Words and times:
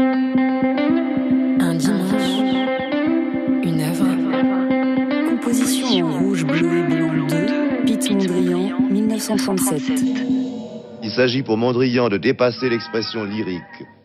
Un 0.00 1.74
dimanche, 1.74 2.38
une 3.64 3.80
œuvre. 3.80 4.06
Composition 5.28 6.06
en 6.06 6.18
rouge, 6.20 6.46
bleu 6.46 6.78
et 6.78 6.82
blanc 6.84 7.26
2, 7.26 7.36
Pete 7.84 8.10
Mondrian, 8.12 8.78
1937. 8.92 9.82
Il 11.02 11.10
s'agit 11.10 11.42
pour 11.42 11.56
Mondrian 11.56 12.08
de 12.08 12.16
dépasser 12.16 12.68
l'expression 12.68 13.24
lyrique 13.24 13.62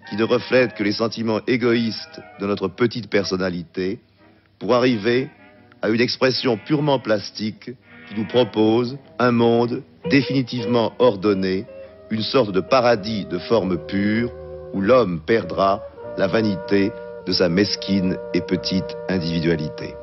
qui 0.09 0.15
ne 0.15 0.23
reflète 0.23 0.73
que 0.73 0.81
les 0.83 0.93
sentiments 0.93 1.41
égoïstes 1.45 2.21
de 2.39 2.47
notre 2.47 2.69
petite 2.69 3.07
personnalité 3.11 3.99
pour 4.57 4.73
arriver 4.73 5.29
à 5.83 5.89
une 5.89 6.01
expression 6.01 6.57
purement 6.57 6.97
plastique 6.97 7.69
qui 8.09 8.15
nous 8.17 8.25
propose 8.25 8.97
un 9.19 9.31
monde 9.31 9.83
définitivement 10.09 10.93
ordonné, 10.97 11.67
une 12.09 12.23
sorte 12.23 12.51
de 12.51 12.61
paradis 12.61 13.25
de 13.25 13.37
forme 13.37 13.77
pure 13.85 14.31
où 14.73 14.81
l'homme 14.81 15.19
perdra 15.25 15.81
la 16.17 16.27
vanité 16.27 16.91
de 17.25 17.31
sa 17.31 17.49
mesquine 17.49 18.17
et 18.33 18.41
petite 18.41 18.97
individualité. 19.09 19.95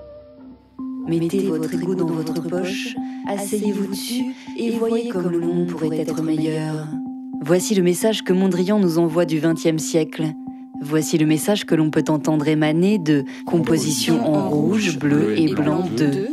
Mettez 1.06 1.46
votre 1.48 1.72
ego 1.74 1.94
dans 1.94 2.06
votre 2.06 2.40
poche, 2.48 2.94
asseyez-vous 3.28 3.88
dessus 3.88 4.24
et 4.58 4.70
voyez 4.70 5.08
comme 5.08 5.30
le 5.30 5.40
monde 5.40 5.66
pourrait 5.66 5.98
être 5.98 6.22
meilleur. 6.22 6.86
Voici 7.42 7.74
le 7.74 7.82
message 7.82 8.22
que 8.22 8.32
Mondrian 8.32 8.78
nous 8.78 8.98
envoie 8.98 9.24
du 9.24 9.40
XXe 9.40 9.82
siècle. 9.82 10.26
Voici 10.82 11.18
le 11.18 11.26
message 11.26 11.66
que 11.66 11.74
l'on 11.74 11.90
peut 11.90 12.04
entendre 12.08 12.48
émaner 12.48 12.98
de 12.98 13.24
Composition 13.46 14.26
en 14.26 14.48
rouge, 14.48 14.98
bleu 14.98 15.38
et 15.38 15.52
blanc 15.52 15.84
2. 15.96 16.28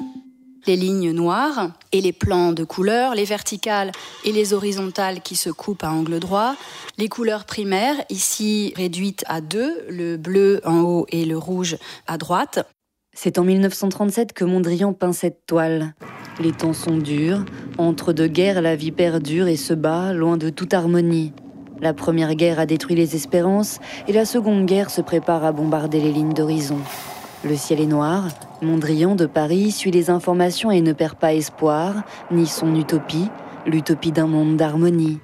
Les 0.67 0.75
lignes 0.75 1.11
noires 1.11 1.71
et 1.93 2.01
les 2.01 2.11
plans 2.11 2.51
de 2.51 2.65
couleurs, 2.65 3.15
les 3.15 3.23
verticales 3.23 3.93
et 4.25 4.33
les 4.33 4.53
horizontales 4.53 5.21
qui 5.21 5.37
se 5.37 5.49
coupent 5.49 5.85
à 5.85 5.91
angle 5.91 6.19
droit, 6.19 6.55
les 6.97 7.07
couleurs 7.07 7.45
primaires, 7.45 7.95
ici 8.09 8.73
réduites 8.75 9.23
à 9.27 9.39
deux, 9.39 9.85
le 9.89 10.17
bleu 10.17 10.59
en 10.65 10.81
haut 10.81 11.05
et 11.09 11.23
le 11.23 11.37
rouge 11.37 11.77
à 12.05 12.17
droite. 12.17 12.67
C'est 13.15 13.39
en 13.39 13.45
1937 13.45 14.33
que 14.33 14.43
Mondrian 14.43 14.91
peint 14.91 15.13
cette 15.13 15.45
toile. 15.45 15.93
Les 16.41 16.51
temps 16.51 16.73
sont 16.73 16.97
durs, 16.97 17.45
entre 17.77 18.11
deux 18.11 18.27
guerres 18.27 18.61
la 18.61 18.75
vie 18.75 18.91
perdure 18.91 19.47
et 19.47 19.55
se 19.55 19.73
bat 19.73 20.11
loin 20.11 20.35
de 20.35 20.49
toute 20.49 20.73
harmonie. 20.73 21.31
La 21.79 21.93
première 21.93 22.35
guerre 22.35 22.59
a 22.59 22.65
détruit 22.65 22.97
les 22.97 23.15
espérances 23.15 23.79
et 24.09 24.11
la 24.11 24.25
seconde 24.25 24.65
guerre 24.65 24.89
se 24.89 24.99
prépare 24.99 25.45
à 25.45 25.53
bombarder 25.53 26.01
les 26.01 26.11
lignes 26.11 26.33
d'horizon. 26.33 26.79
Le 27.47 27.55
ciel 27.55 27.79
est 27.79 27.85
noir, 27.85 28.27
Mondrian 28.61 29.15
de 29.15 29.25
Paris 29.25 29.71
suit 29.71 29.91
les 29.91 30.09
informations 30.09 30.69
et 30.69 30.81
ne 30.81 30.91
perd 30.91 31.15
pas 31.15 31.33
espoir, 31.33 32.03
ni 32.29 32.45
son 32.45 32.75
utopie, 32.75 33.29
l'utopie 33.65 34.11
d'un 34.11 34.27
monde 34.27 34.57
d'harmonie. 34.57 35.19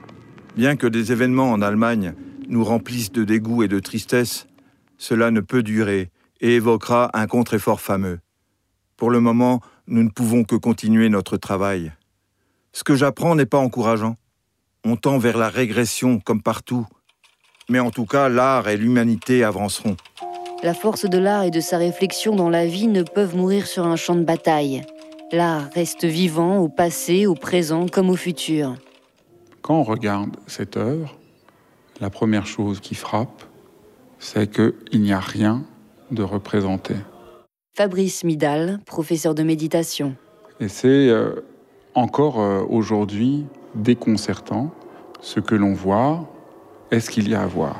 Bien 0.55 0.77
que 0.77 0.87
des 0.87 1.11
événements 1.11 1.51
en 1.51 1.61
Allemagne 1.61 2.13
nous 2.47 2.63
remplissent 2.63 3.11
de 3.11 3.25
dégoût 3.25 3.63
et 3.63 3.67
de 3.67 3.79
tristesse, 3.79 4.47
cela 4.97 5.31
ne 5.31 5.41
peut 5.41 5.63
durer 5.63 6.11
et 6.39 6.55
évoquera 6.55 7.09
un 7.13 7.27
contre-effort 7.27 7.81
fameux. 7.81 8.19
Pour 8.95 9.09
le 9.09 9.19
moment, 9.19 9.59
nous 9.87 10.03
ne 10.03 10.09
pouvons 10.09 10.45
que 10.45 10.55
continuer 10.55 11.09
notre 11.09 11.35
travail. 11.35 11.91
Ce 12.71 12.85
que 12.85 12.95
j'apprends 12.95 13.35
n'est 13.35 13.45
pas 13.45 13.57
encourageant. 13.57 14.15
On 14.85 14.95
tend 14.95 15.17
vers 15.17 15.37
la 15.37 15.49
régression 15.49 16.21
comme 16.21 16.41
partout. 16.41 16.85
Mais 17.69 17.79
en 17.79 17.91
tout 17.91 18.05
cas, 18.05 18.29
l'art 18.29 18.69
et 18.69 18.77
l'humanité 18.77 19.43
avanceront. 19.43 19.97
La 20.63 20.73
force 20.73 21.03
de 21.03 21.17
l'art 21.17 21.43
et 21.43 21.51
de 21.51 21.59
sa 21.59 21.77
réflexion 21.77 22.37
dans 22.37 22.49
la 22.49 22.65
vie 22.65 22.87
ne 22.87 23.03
peuvent 23.03 23.35
mourir 23.35 23.67
sur 23.67 23.85
un 23.85 23.97
champ 23.97 24.15
de 24.15 24.23
bataille. 24.23 24.81
L'art 25.33 25.69
reste 25.75 26.05
vivant 26.05 26.59
au 26.59 26.69
passé, 26.69 27.25
au 27.25 27.35
présent 27.35 27.87
comme 27.87 28.09
au 28.09 28.15
futur. 28.15 28.75
Quand 29.61 29.75
on 29.75 29.83
regarde 29.83 30.37
cette 30.47 30.77
œuvre, 30.77 31.17
la 31.99 32.09
première 32.09 32.45
chose 32.45 32.79
qui 32.79 32.95
frappe, 32.95 33.43
c'est 34.19 34.49
qu'il 34.49 35.01
n'y 35.01 35.11
a 35.11 35.19
rien 35.19 35.65
de 36.11 36.23
représenté. 36.23 36.95
Fabrice 37.75 38.23
Midal, 38.23 38.79
professeur 38.85 39.35
de 39.35 39.43
méditation. 39.43 40.15
Et 40.61 40.69
c'est 40.69 41.09
euh, 41.09 41.43
encore 41.93 42.39
euh, 42.39 42.63
aujourd'hui 42.69 43.43
déconcertant 43.75 44.71
ce 45.19 45.41
que 45.41 45.55
l'on 45.55 45.73
voit. 45.73 46.25
Est-ce 46.89 47.09
qu'il 47.09 47.27
y 47.27 47.35
a 47.35 47.41
à 47.41 47.47
voir 47.47 47.75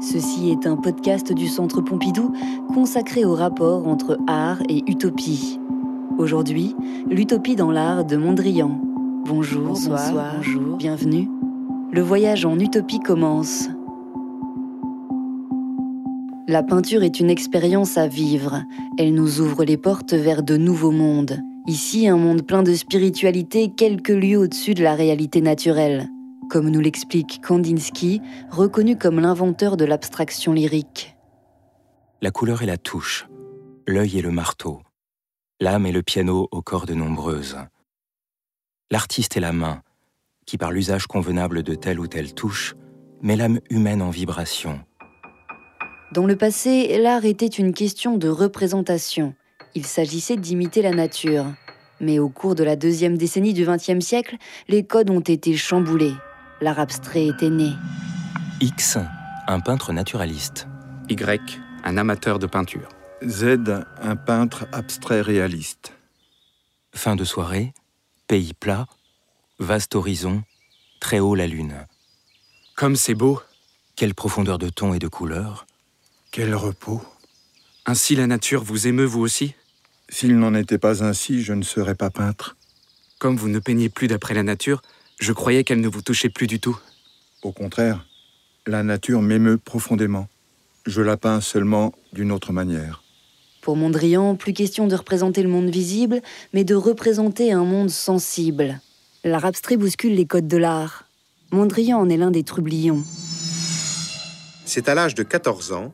Ceci 0.00 0.50
est 0.50 0.66
un 0.66 0.76
podcast 0.76 1.30
du 1.30 1.46
Centre 1.46 1.82
Pompidou 1.82 2.32
consacré 2.72 3.26
au 3.26 3.34
rapport 3.34 3.86
entre 3.86 4.18
art 4.26 4.62
et 4.70 4.82
utopie. 4.90 5.60
Aujourd'hui, 6.16 6.74
l'utopie 7.10 7.54
dans 7.54 7.70
l'art 7.70 8.06
de 8.06 8.16
Mondrian. 8.16 8.80
Bonjour, 9.26 9.68
bonsoir, 9.68 10.36
bonjour, 10.36 10.78
bienvenue. 10.78 11.28
Le 11.92 12.00
voyage 12.00 12.46
en 12.46 12.58
utopie 12.58 13.00
commence. 13.00 13.68
La 16.48 16.62
peinture 16.62 17.02
est 17.02 17.20
une 17.20 17.28
expérience 17.28 17.98
à 17.98 18.06
vivre. 18.06 18.62
Elle 18.96 19.12
nous 19.12 19.42
ouvre 19.42 19.64
les 19.64 19.76
portes 19.76 20.14
vers 20.14 20.42
de 20.42 20.56
nouveaux 20.56 20.92
mondes. 20.92 21.42
Ici, 21.66 22.08
un 22.08 22.16
monde 22.16 22.40
plein 22.42 22.62
de 22.62 22.72
spiritualité 22.72 23.70
quelques 23.76 24.08
lieues 24.08 24.38
au-dessus 24.38 24.72
de 24.72 24.82
la 24.82 24.94
réalité 24.94 25.42
naturelle. 25.42 26.08
Comme 26.50 26.68
nous 26.68 26.80
l'explique 26.80 27.40
Kandinsky, 27.46 28.20
reconnu 28.50 28.98
comme 28.98 29.20
l'inventeur 29.20 29.76
de 29.76 29.84
l'abstraction 29.84 30.52
lyrique. 30.52 31.16
La 32.20 32.32
couleur 32.32 32.62
est 32.62 32.66
la 32.66 32.76
touche, 32.76 33.28
l'œil 33.86 34.18
est 34.18 34.22
le 34.22 34.32
marteau, 34.32 34.82
l'âme 35.60 35.86
est 35.86 35.92
le 35.92 36.02
piano 36.02 36.48
aux 36.50 36.62
cordes 36.62 36.90
nombreuses. 36.90 37.56
L'artiste 38.90 39.36
est 39.36 39.40
la 39.40 39.52
main, 39.52 39.82
qui 40.44 40.58
par 40.58 40.72
l'usage 40.72 41.06
convenable 41.06 41.62
de 41.62 41.76
telle 41.76 42.00
ou 42.00 42.08
telle 42.08 42.34
touche, 42.34 42.74
met 43.22 43.36
l'âme 43.36 43.60
humaine 43.70 44.02
en 44.02 44.10
vibration 44.10 44.80
dans 46.12 46.26
le 46.26 46.34
passé, 46.34 46.98
l'art 46.98 47.24
était 47.24 47.46
une 47.46 47.72
question 47.72 48.16
de 48.16 48.28
représentation. 48.28 49.34
Il 49.76 49.86
s'agissait 49.86 50.36
d'imiter 50.36 50.82
la 50.82 50.90
nature. 50.90 51.46
Mais 52.00 52.18
au 52.18 52.28
cours 52.28 52.56
de 52.56 52.64
la 52.64 52.74
deuxième 52.74 53.16
décennie 53.16 53.54
du 53.54 53.64
XXe 53.64 54.04
siècle, 54.04 54.36
les 54.66 54.82
codes 54.82 55.10
ont 55.10 55.20
été 55.20 55.56
chamboulés. 55.56 56.14
L'art 56.60 56.78
abstrait 56.78 57.26
était 57.26 57.50
né. 57.50 57.72
X, 58.60 58.98
un 59.46 59.60
peintre 59.60 59.92
naturaliste. 59.92 60.66
Y, 61.08 61.60
un 61.84 61.96
amateur 61.96 62.38
de 62.38 62.46
peinture. 62.46 62.88
Z, 63.26 63.44
un 64.00 64.16
peintre 64.16 64.66
abstrait 64.72 65.20
réaliste. 65.20 65.92
Fin 66.94 67.16
de 67.16 67.24
soirée, 67.24 67.72
pays 68.28 68.52
plat, 68.52 68.86
vaste 69.58 69.94
horizon, 69.94 70.42
très 71.00 71.18
haut 71.18 71.34
la 71.34 71.46
lune. 71.46 71.86
Comme 72.76 72.96
c'est 72.96 73.14
beau 73.14 73.40
Quelle 73.96 74.14
profondeur 74.14 74.58
de 74.58 74.68
ton 74.68 74.94
et 74.94 74.98
de 74.98 75.08
couleur 75.08 75.66
quel 76.32 76.54
repos. 76.54 77.02
Ainsi 77.86 78.14
la 78.14 78.28
nature 78.28 78.62
vous 78.62 78.86
émeut 78.86 79.04
vous 79.04 79.20
aussi? 79.20 79.54
S'il 80.08 80.38
n'en 80.38 80.54
était 80.54 80.78
pas 80.78 81.02
ainsi, 81.02 81.42
je 81.42 81.52
ne 81.52 81.64
serais 81.64 81.96
pas 81.96 82.10
peintre. 82.10 82.56
Comme 83.18 83.36
vous 83.36 83.48
ne 83.48 83.58
peignez 83.58 83.88
plus 83.88 84.06
d'après 84.06 84.34
la 84.34 84.44
nature, 84.44 84.80
je 85.20 85.32
croyais 85.32 85.64
qu'elle 85.64 85.80
ne 85.80 85.88
vous 85.88 86.02
touchait 86.02 86.30
plus 86.30 86.46
du 86.46 86.58
tout. 86.58 86.78
Au 87.42 87.52
contraire, 87.52 88.06
la 88.66 88.82
nature 88.82 89.22
m'émeut 89.22 89.58
profondément. 89.58 90.28
Je 90.86 91.02
la 91.02 91.16
peins 91.16 91.40
seulement 91.40 91.92
d'une 92.12 92.32
autre 92.32 92.52
manière. 92.52 93.02
Pour 93.60 93.76
Mondrian, 93.76 94.34
plus 94.34 94.54
question 94.54 94.86
de 94.86 94.96
représenter 94.96 95.42
le 95.42 95.50
monde 95.50 95.68
visible, 95.68 96.22
mais 96.54 96.64
de 96.64 96.74
représenter 96.74 97.52
un 97.52 97.64
monde 97.64 97.90
sensible. 97.90 98.80
L'art 99.22 99.44
abstrait 99.44 99.76
bouscule 99.76 100.14
les 100.14 100.24
codes 100.24 100.48
de 100.48 100.56
l'art. 100.56 101.04
Mondrian 101.52 101.98
en 101.98 102.08
est 102.08 102.16
l'un 102.16 102.30
des 102.30 102.42
trublions. 102.42 103.02
C'est 104.64 104.88
à 104.88 104.94
l'âge 104.94 105.14
de 105.14 105.22
14 105.22 105.72
ans 105.72 105.92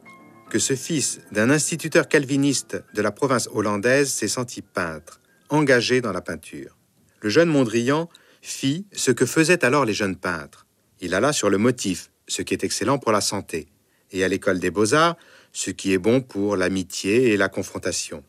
que 0.48 0.60
ce 0.60 0.76
fils 0.76 1.20
d'un 1.32 1.50
instituteur 1.50 2.06
calviniste 2.06 2.80
de 2.94 3.02
la 3.02 3.10
province 3.10 3.48
hollandaise 3.52 4.12
s'est 4.12 4.28
senti 4.28 4.62
peintre, 4.62 5.20
engagé 5.48 6.00
dans 6.00 6.12
la 6.12 6.20
peinture. 6.20 6.76
Le 7.20 7.28
jeune 7.28 7.48
Mondrian 7.48 8.08
fit 8.46 8.86
ce 8.92 9.10
que 9.10 9.26
faisaient 9.26 9.64
alors 9.64 9.84
les 9.84 9.92
jeunes 9.92 10.16
peintres. 10.16 10.66
Il 11.00 11.14
alla 11.14 11.32
sur 11.32 11.50
le 11.50 11.58
motif, 11.58 12.10
ce 12.28 12.42
qui 12.42 12.54
est 12.54 12.64
excellent 12.64 12.98
pour 12.98 13.12
la 13.12 13.20
santé, 13.20 13.66
et 14.12 14.24
à 14.24 14.28
l'école 14.28 14.60
des 14.60 14.70
beaux-arts, 14.70 15.16
ce 15.52 15.70
qui 15.70 15.92
est 15.92 15.98
bon 15.98 16.20
pour 16.20 16.56
l'amitié 16.56 17.32
et 17.32 17.36
la 17.36 17.48
confrontation. 17.48 18.22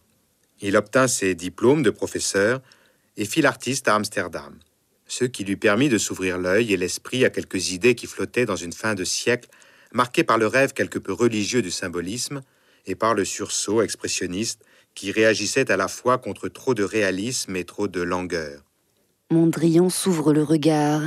Il 0.59 0.75
obtint 0.75 1.07
ses 1.07 1.35
diplômes 1.35 1.83
de 1.83 1.91
professeur 1.91 2.61
et 3.15 3.25
fit 3.25 3.41
l'artiste 3.41 3.87
à 3.87 3.95
Amsterdam, 3.95 4.57
ce 5.07 5.23
qui 5.23 5.43
lui 5.43 5.55
permit 5.55 5.87
de 5.87 5.99
s'ouvrir 5.99 6.37
l'œil 6.39 6.73
et 6.73 6.77
l'esprit 6.77 7.23
à 7.23 7.29
quelques 7.29 7.71
idées 7.71 7.95
qui 7.95 8.07
flottaient 8.07 8.45
dans 8.45 8.55
une 8.55 8.73
fin 8.73 8.95
de 8.95 9.03
siècle 9.03 9.49
marqué 9.93 10.23
par 10.23 10.37
le 10.37 10.47
rêve 10.47 10.73
quelque 10.73 10.99
peu 10.99 11.13
religieux 11.13 11.61
du 11.61 11.71
symbolisme 11.71 12.41
et 12.85 12.95
par 12.95 13.13
le 13.13 13.23
sursaut 13.23 13.81
expressionniste 13.81 14.61
qui 14.95 15.11
réagissait 15.11 15.71
à 15.71 15.77
la 15.77 15.87
fois 15.87 16.17
contre 16.17 16.49
trop 16.49 16.73
de 16.73 16.83
réalisme 16.83 17.55
et 17.55 17.65
trop 17.65 17.87
de 17.87 18.01
langueur. 18.01 18.66
Mondrian 19.29 19.89
s'ouvre 19.89 20.31
le 20.31 20.41
regard. 20.41 21.01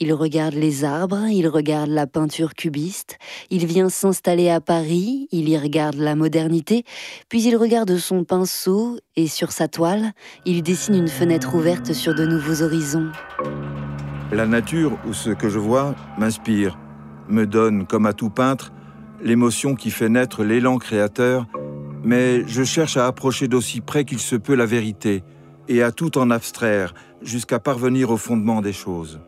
Il 0.00 0.12
regarde 0.12 0.54
les 0.54 0.82
arbres, 0.82 1.28
il 1.30 1.46
regarde 1.46 1.88
la 1.88 2.08
peinture 2.08 2.54
cubiste, 2.54 3.16
il 3.48 3.64
vient 3.64 3.88
s'installer 3.88 4.50
à 4.50 4.60
Paris, 4.60 5.28
il 5.30 5.48
y 5.48 5.56
regarde 5.56 5.94
la 5.94 6.16
modernité, 6.16 6.82
puis 7.28 7.44
il 7.44 7.56
regarde 7.56 7.96
son 7.96 8.24
pinceau 8.24 8.98
et 9.14 9.28
sur 9.28 9.52
sa 9.52 9.68
toile, 9.68 10.10
il 10.44 10.64
dessine 10.64 10.96
une 10.96 11.06
fenêtre 11.06 11.54
ouverte 11.54 11.92
sur 11.92 12.12
de 12.12 12.26
nouveaux 12.26 12.62
horizons. 12.62 13.12
La 14.32 14.46
nature 14.46 14.98
ou 15.06 15.12
ce 15.12 15.30
que 15.30 15.48
je 15.48 15.60
vois 15.60 15.94
m'inspire, 16.18 16.76
me 17.28 17.46
donne, 17.46 17.86
comme 17.86 18.06
à 18.06 18.12
tout 18.12 18.30
peintre, 18.30 18.72
l'émotion 19.22 19.76
qui 19.76 19.92
fait 19.92 20.08
naître 20.08 20.42
l'élan 20.42 20.78
créateur, 20.78 21.46
mais 22.02 22.44
je 22.48 22.64
cherche 22.64 22.96
à 22.96 23.06
approcher 23.06 23.46
d'aussi 23.46 23.80
près 23.80 24.04
qu'il 24.04 24.18
se 24.18 24.34
peut 24.34 24.56
la 24.56 24.66
vérité 24.66 25.22
et 25.68 25.82
à 25.82 25.92
tout 25.92 26.18
en 26.18 26.30
abstraire 26.30 26.94
jusqu'à 27.22 27.58
parvenir 27.58 28.10
au 28.10 28.16
fondement 28.16 28.60
des 28.60 28.72
choses. 28.72 29.20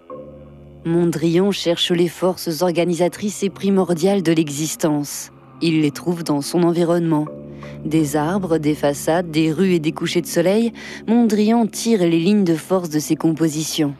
Mondrian 0.84 1.52
cherche 1.52 1.92
les 1.92 2.08
forces 2.08 2.62
organisatrices 2.62 3.42
et 3.44 3.50
primordiales 3.50 4.22
de 4.22 4.32
l'existence. 4.32 5.30
Il 5.60 5.80
les 5.82 5.92
trouve 5.92 6.24
dans 6.24 6.40
son 6.40 6.64
environnement. 6.64 7.26
Des 7.84 8.16
arbres, 8.16 8.58
des 8.58 8.74
façades, 8.74 9.30
des 9.30 9.52
rues 9.52 9.74
et 9.74 9.78
des 9.78 9.92
couchers 9.92 10.22
de 10.22 10.26
soleil, 10.26 10.72
Mondrian 11.06 11.66
tire 11.66 12.00
les 12.00 12.18
lignes 12.18 12.44
de 12.44 12.56
force 12.56 12.90
de 12.90 12.98
ses 12.98 13.14
compositions. 13.14 13.94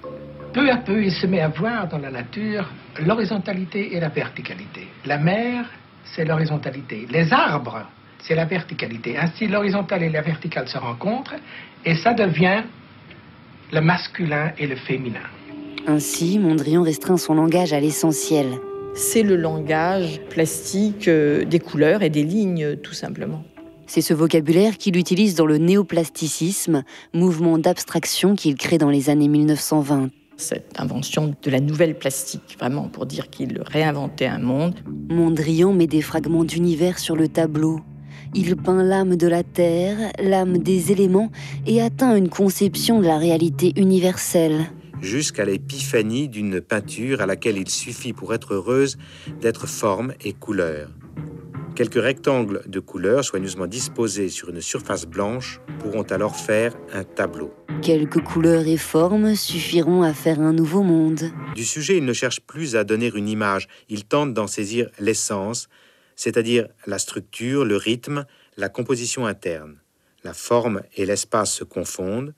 Peu 0.52 0.70
à 0.70 0.76
peu, 0.76 1.05
il 1.05 1.12
se 1.12 1.26
met 1.26 1.40
à 1.40 1.49
voir 1.49 1.88
dans 1.88 1.99
la 1.99 2.11
nature 2.11 2.69
l'horizontalité 3.00 3.94
et 3.94 4.00
la 4.00 4.08
verticalité. 4.08 4.88
La 5.06 5.19
mer, 5.19 5.67
c'est 6.05 6.25
l'horizontalité. 6.25 7.06
Les 7.11 7.32
arbres, 7.32 7.87
c'est 8.27 8.35
la 8.35 8.45
verticalité. 8.45 9.17
Ainsi, 9.17 9.47
l'horizontale 9.47 10.03
et 10.03 10.11
la 10.11 10.23
verticale 10.23 10.69
se 10.69 10.79
rencontrent 10.79 11.35
et 11.85 11.95
ça 11.97 12.15
devient 12.15 12.63
le 13.73 13.81
masculin 13.81 14.53
et 14.59 14.67
le 14.67 14.77
féminin. 14.77 15.21
Ainsi, 15.87 16.39
Mondrian 16.39 16.83
restreint 16.83 17.17
son 17.17 17.35
langage 17.35 17.73
à 17.73 17.81
l'essentiel. 17.81 18.47
C'est 18.95 19.23
le 19.23 19.37
langage 19.37 20.21
plastique 20.29 21.09
euh, 21.09 21.45
des 21.45 21.59
couleurs 21.59 22.03
et 22.03 22.11
des 22.11 22.23
lignes, 22.23 22.77
tout 22.77 22.93
simplement. 22.93 23.43
C'est 23.87 24.03
ce 24.03 24.15
vocabulaire 24.15 24.77
qu'il 24.77 24.97
utilise 24.97 25.35
dans 25.35 25.47
le 25.47 25.59
néoplasticisme, 25.59 26.85
mouvement 27.15 27.59
d'abstraction 27.59 28.37
qu'il 28.37 28.55
crée 28.55 28.79
dans 28.79 28.91
les 28.91 29.11
années 29.11 29.29
1920 29.29 30.11
cette 30.37 30.81
invention 30.81 31.37
de 31.41 31.51
la 31.51 31.61
nouvelle 31.61 31.97
plastique, 31.97 32.57
vraiment 32.59 32.89
pour 32.89 33.07
dire 33.07 33.31
qu'il 33.31 33.61
réinventait 33.65 34.27
un 34.27 34.39
monde. 34.39 34.75
Mondrian 35.09 35.73
met 35.73 35.87
des 35.87 36.03
fragments 36.03 36.43
d'univers 36.43 36.99
sur 36.99 37.15
le 37.15 37.29
tableau. 37.29 37.81
Il 38.34 38.56
peint 38.56 38.82
l'âme 38.82 39.17
de 39.17 39.26
la 39.29 39.43
terre, 39.43 40.12
l'âme 40.19 40.58
des 40.58 40.90
éléments 40.93 41.31
et 41.67 41.82
atteint 41.82 42.17
une 42.17 42.29
conception 42.29 43.00
de 43.00 43.06
la 43.06 43.19
réalité 43.19 43.73
universelle 43.76 44.67
jusqu'à 45.02 45.44
l'épiphanie 45.44 46.29
d'une 46.29 46.61
peinture 46.61 47.20
à 47.20 47.26
laquelle 47.26 47.58
il 47.58 47.69
suffit 47.69 48.12
pour 48.12 48.32
être 48.32 48.55
heureuse 48.55 48.96
d'être 49.40 49.67
forme 49.67 50.14
et 50.25 50.32
couleur. 50.32 50.90
Quelques 51.75 52.00
rectangles 52.00 52.62
de 52.67 52.81
couleurs 52.81 53.25
soigneusement 53.25 53.67
disposés 53.67 54.29
sur 54.29 54.50
une 54.50 54.61
surface 54.61 55.06
blanche 55.06 55.61
pourront 55.81 56.02
alors 56.02 56.37
faire 56.37 56.75
un 56.93 57.02
tableau. 57.02 57.52
Quelques 57.81 58.23
couleurs 58.23 58.67
et 58.67 58.76
formes 58.76 59.35
suffiront 59.35 60.02
à 60.02 60.12
faire 60.12 60.38
un 60.40 60.52
nouveau 60.52 60.82
monde. 60.82 61.31
Du 61.56 61.64
sujet, 61.64 61.96
il 61.96 62.05
ne 62.05 62.12
cherche 62.12 62.40
plus 62.40 62.76
à 62.76 62.85
donner 62.85 63.11
une 63.14 63.28
image, 63.28 63.69
il 63.88 64.05
tente 64.05 64.35
d'en 64.35 64.46
saisir 64.46 64.88
l'essence, 65.00 65.69
c'est-à-dire 66.23 66.69
la 66.87 67.01
structure, 67.01 67.65
le 67.65 67.77
rythme, 67.77 68.27
la 68.57 68.69
composition 68.69 69.27
interne. 69.27 69.79
La 70.23 70.35
forme 70.35 70.83
et 70.95 71.05
l'espace 71.05 71.53
se 71.53 71.65
confondent, 71.65 72.33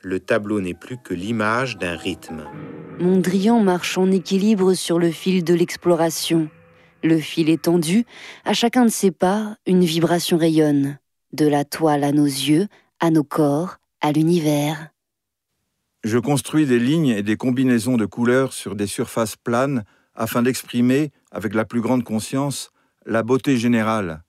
le 0.00 0.20
tableau 0.20 0.60
n'est 0.60 0.74
plus 0.74 0.96
que 0.96 1.12
l'image 1.12 1.76
d'un 1.76 1.96
rythme. 1.96 2.44
Mondrian 3.00 3.58
marche 3.58 3.98
en 3.98 4.12
équilibre 4.12 4.74
sur 4.74 5.00
le 5.00 5.10
fil 5.10 5.42
de 5.42 5.54
l'exploration. 5.54 6.48
Le 7.02 7.18
fil 7.18 7.50
est 7.50 7.62
tendu, 7.62 8.04
à 8.44 8.52
chacun 8.52 8.84
de 8.84 8.90
ses 8.90 9.10
pas, 9.10 9.56
une 9.66 9.84
vibration 9.84 10.38
rayonne, 10.38 10.96
de 11.32 11.48
la 11.48 11.64
toile 11.64 12.04
à 12.04 12.12
nos 12.12 12.24
yeux, 12.24 12.68
à 13.00 13.10
nos 13.10 13.24
corps, 13.24 13.78
à 14.02 14.12
l'univers. 14.12 14.90
Je 16.04 16.18
construis 16.18 16.64
des 16.64 16.78
lignes 16.78 17.08
et 17.08 17.24
des 17.24 17.36
combinaisons 17.36 17.96
de 17.96 18.06
couleurs 18.06 18.52
sur 18.52 18.76
des 18.76 18.86
surfaces 18.86 19.34
planes 19.34 19.82
afin 20.14 20.42
d'exprimer, 20.42 21.10
avec 21.32 21.54
la 21.54 21.64
plus 21.64 21.80
grande 21.80 22.04
conscience, 22.04 22.70
la 23.06 23.22
beauté 23.22 23.56
générale. 23.56 24.22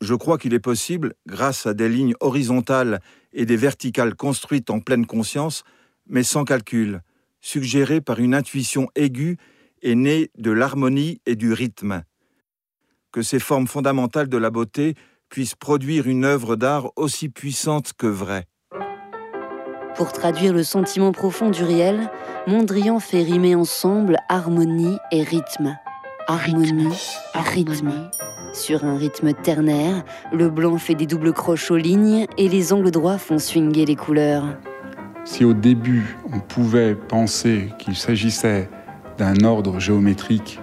Je 0.00 0.14
crois 0.14 0.38
qu'il 0.38 0.54
est 0.54 0.60
possible, 0.60 1.14
grâce 1.26 1.66
à 1.66 1.74
des 1.74 1.88
lignes 1.88 2.14
horizontales 2.20 3.00
et 3.32 3.46
des 3.46 3.56
verticales 3.56 4.14
construites 4.14 4.70
en 4.70 4.80
pleine 4.80 5.06
conscience, 5.06 5.64
mais 6.06 6.22
sans 6.22 6.44
calcul, 6.44 7.02
suggérées 7.40 8.00
par 8.00 8.20
une 8.20 8.34
intuition 8.34 8.88
aiguë 8.94 9.38
et 9.82 9.94
née 9.94 10.30
de 10.38 10.50
l'harmonie 10.50 11.20
et 11.26 11.34
du 11.34 11.52
rythme. 11.52 12.02
Que 13.10 13.22
ces 13.22 13.40
formes 13.40 13.66
fondamentales 13.66 14.28
de 14.28 14.36
la 14.36 14.50
beauté 14.50 14.94
puissent 15.28 15.54
produire 15.54 16.06
une 16.06 16.24
œuvre 16.24 16.54
d'art 16.54 16.92
aussi 16.96 17.28
puissante 17.28 17.92
que 17.96 18.06
vraie. 18.06 18.46
Pour 19.96 20.12
traduire 20.12 20.52
le 20.52 20.62
sentiment 20.62 21.12
profond 21.12 21.50
du 21.50 21.64
réel, 21.64 22.10
Mondrian 22.46 23.00
fait 23.00 23.22
rimer 23.22 23.54
ensemble 23.54 24.18
harmonie 24.28 24.98
et 25.10 25.22
rythme. 25.22 25.76
Harmonie, 26.28 26.88
rythme. 27.34 28.10
Sur 28.52 28.84
un 28.84 28.96
rythme 28.96 29.32
ternaire, 29.32 30.02
le 30.32 30.50
blanc 30.50 30.76
fait 30.76 30.96
des 30.96 31.06
doubles 31.06 31.32
croches 31.32 31.70
aux 31.70 31.76
lignes 31.76 32.26
et 32.36 32.48
les 32.48 32.72
angles 32.72 32.90
droits 32.90 33.18
font 33.18 33.38
swinguer 33.38 33.86
les 33.86 33.94
couleurs. 33.94 34.44
Si 35.24 35.44
au 35.44 35.52
début 35.52 36.16
on 36.32 36.40
pouvait 36.40 36.96
penser 36.96 37.68
qu'il 37.78 37.94
s'agissait 37.94 38.68
d'un 39.18 39.44
ordre 39.44 39.78
géométrique, 39.78 40.58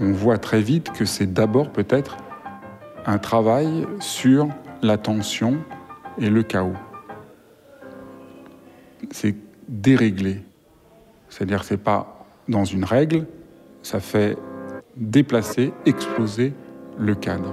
on 0.00 0.10
voit 0.10 0.38
très 0.38 0.60
vite 0.60 0.90
que 0.90 1.04
c'est 1.04 1.32
d'abord 1.32 1.70
peut-être 1.70 2.16
un 3.06 3.18
travail 3.18 3.86
sur 4.00 4.48
la 4.82 4.98
tension 4.98 5.58
et 6.18 6.28
le 6.28 6.42
chaos. 6.42 6.74
C'est 9.12 9.36
déréglé. 9.68 10.42
C'est-à-dire 11.28 11.60
que 11.60 11.66
ce 11.66 11.74
pas 11.76 12.26
dans 12.48 12.64
une 12.64 12.84
règle, 12.84 13.26
ça 13.82 14.00
fait 14.00 14.36
déplacer, 14.96 15.72
exploser 15.84 16.52
le 16.98 17.14
cadre. 17.14 17.52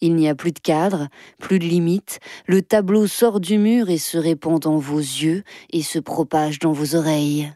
Il 0.00 0.14
n'y 0.14 0.28
a 0.28 0.34
plus 0.34 0.52
de 0.52 0.60
cadre, 0.60 1.08
plus 1.38 1.58
de 1.58 1.64
limite. 1.64 2.20
Le 2.46 2.62
tableau 2.62 3.06
sort 3.06 3.40
du 3.40 3.58
mur 3.58 3.90
et 3.90 3.98
se 3.98 4.16
répand 4.16 4.60
dans 4.60 4.78
vos 4.78 4.98
yeux 4.98 5.42
et 5.70 5.82
se 5.82 5.98
propage 5.98 6.60
dans 6.60 6.72
vos 6.72 6.94
oreilles. 6.94 7.52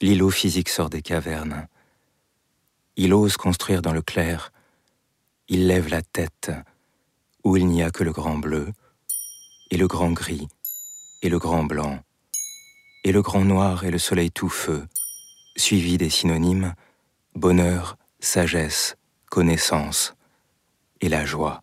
L'îlot 0.00 0.30
physique 0.30 0.70
sort 0.70 0.88
des 0.88 1.02
cavernes. 1.02 1.66
Il 2.96 3.12
ose 3.12 3.36
construire 3.36 3.82
dans 3.82 3.92
le 3.92 4.00
clair. 4.00 4.52
Il 5.48 5.66
lève 5.66 5.88
la 5.88 6.00
tête, 6.00 6.50
où 7.44 7.56
il 7.56 7.66
n'y 7.66 7.82
a 7.82 7.90
que 7.90 8.04
le 8.04 8.12
grand 8.12 8.38
bleu, 8.38 8.68
et 9.70 9.76
le 9.76 9.86
grand 9.86 10.12
gris, 10.12 10.48
et 11.22 11.28
le 11.28 11.38
grand 11.38 11.64
blanc, 11.64 11.98
et 13.04 13.12
le 13.12 13.20
grand 13.20 13.44
noir 13.44 13.84
et 13.84 13.90
le 13.90 13.98
soleil 13.98 14.30
tout 14.30 14.48
feu, 14.48 14.86
suivi 15.56 15.98
des 15.98 16.08
synonymes 16.08 16.74
bonheur, 17.34 17.96
sagesse, 18.20 18.96
connaissance 19.30 20.14
et 21.00 21.08
la 21.08 21.24
joie. 21.24 21.62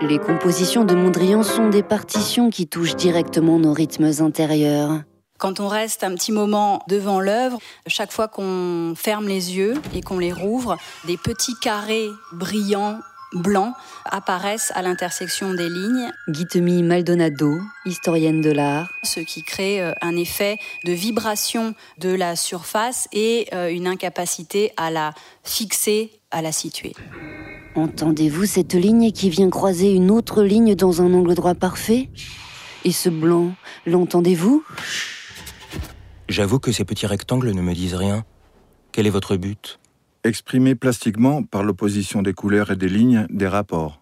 Les 0.00 0.18
compositions 0.18 0.84
de 0.84 0.94
Mondrian 0.94 1.42
sont 1.42 1.68
des 1.68 1.82
partitions 1.82 2.50
qui 2.50 2.68
touchent 2.68 2.94
directement 2.94 3.58
nos 3.58 3.72
rythmes 3.72 4.10
intérieurs. 4.20 5.02
Quand 5.38 5.60
on 5.60 5.68
reste 5.68 6.04
un 6.04 6.14
petit 6.14 6.32
moment 6.32 6.82
devant 6.88 7.20
l'œuvre, 7.20 7.58
chaque 7.86 8.12
fois 8.12 8.28
qu'on 8.28 8.94
ferme 8.96 9.26
les 9.26 9.56
yeux 9.56 9.74
et 9.94 10.00
qu'on 10.00 10.18
les 10.18 10.32
rouvre, 10.32 10.76
des 11.06 11.16
petits 11.16 11.54
carrés 11.60 12.08
brillants 12.32 13.00
blancs 13.32 13.74
apparaissent 14.04 14.72
à 14.74 14.82
l'intersection 14.82 15.54
des 15.54 15.68
lignes. 15.68 16.10
Guitemi 16.28 16.82
Maldonado, 16.82 17.60
historienne 17.84 18.40
de 18.40 18.50
l'art. 18.50 18.88
Ce 19.02 19.20
qui 19.20 19.42
crée 19.42 19.82
euh, 19.82 19.92
un 20.00 20.16
effet 20.16 20.58
de 20.84 20.92
vibration 20.92 21.74
de 21.98 22.10
la 22.10 22.36
surface 22.36 23.08
et 23.12 23.48
euh, 23.52 23.70
une 23.70 23.86
incapacité 23.86 24.72
à 24.76 24.90
la 24.90 25.12
fixer, 25.44 26.10
à 26.30 26.42
la 26.42 26.52
situer. 26.52 26.94
Entendez-vous 27.74 28.46
cette 28.46 28.74
ligne 28.74 29.12
qui 29.12 29.30
vient 29.30 29.50
croiser 29.50 29.92
une 29.92 30.10
autre 30.10 30.42
ligne 30.42 30.74
dans 30.74 31.02
un 31.02 31.12
angle 31.14 31.34
droit 31.34 31.54
parfait? 31.54 32.08
Et 32.84 32.92
ce 32.92 33.08
blanc, 33.08 33.52
l'entendez-vous? 33.86 34.64
J'avoue 36.28 36.58
que 36.58 36.72
ces 36.72 36.84
petits 36.84 37.06
rectangles 37.06 37.50
ne 37.52 37.62
me 37.62 37.74
disent 37.74 37.94
rien. 37.94 38.24
Quel 38.92 39.06
est 39.06 39.10
votre 39.10 39.36
but? 39.36 39.78
Exprimé 40.24 40.74
plastiquement 40.74 41.42
par 41.42 41.62
l'opposition 41.62 42.22
des 42.22 42.32
couleurs 42.32 42.70
et 42.70 42.76
des 42.76 42.88
lignes 42.88 43.26
des 43.30 43.46
rapports. 43.46 44.00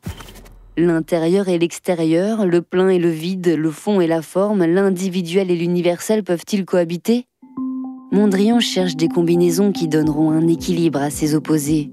L'intérieur 0.76 1.48
et 1.48 1.58
l'extérieur, 1.58 2.44
le 2.44 2.60
plein 2.60 2.88
et 2.88 2.98
le 2.98 3.08
vide, 3.08 3.54
le 3.56 3.70
fond 3.70 4.00
et 4.00 4.06
la 4.06 4.20
forme, 4.20 4.64
l'individuel 4.64 5.50
et 5.50 5.56
l'universel 5.56 6.22
peuvent-ils 6.22 6.64
cohabiter? 6.66 7.26
Mondrian 8.12 8.60
cherche 8.60 8.94
des 8.94 9.08
combinaisons 9.08 9.72
qui 9.72 9.88
donneront 9.88 10.30
un 10.30 10.46
équilibre 10.46 11.00
à 11.00 11.10
ces 11.10 11.34
opposés. 11.34 11.90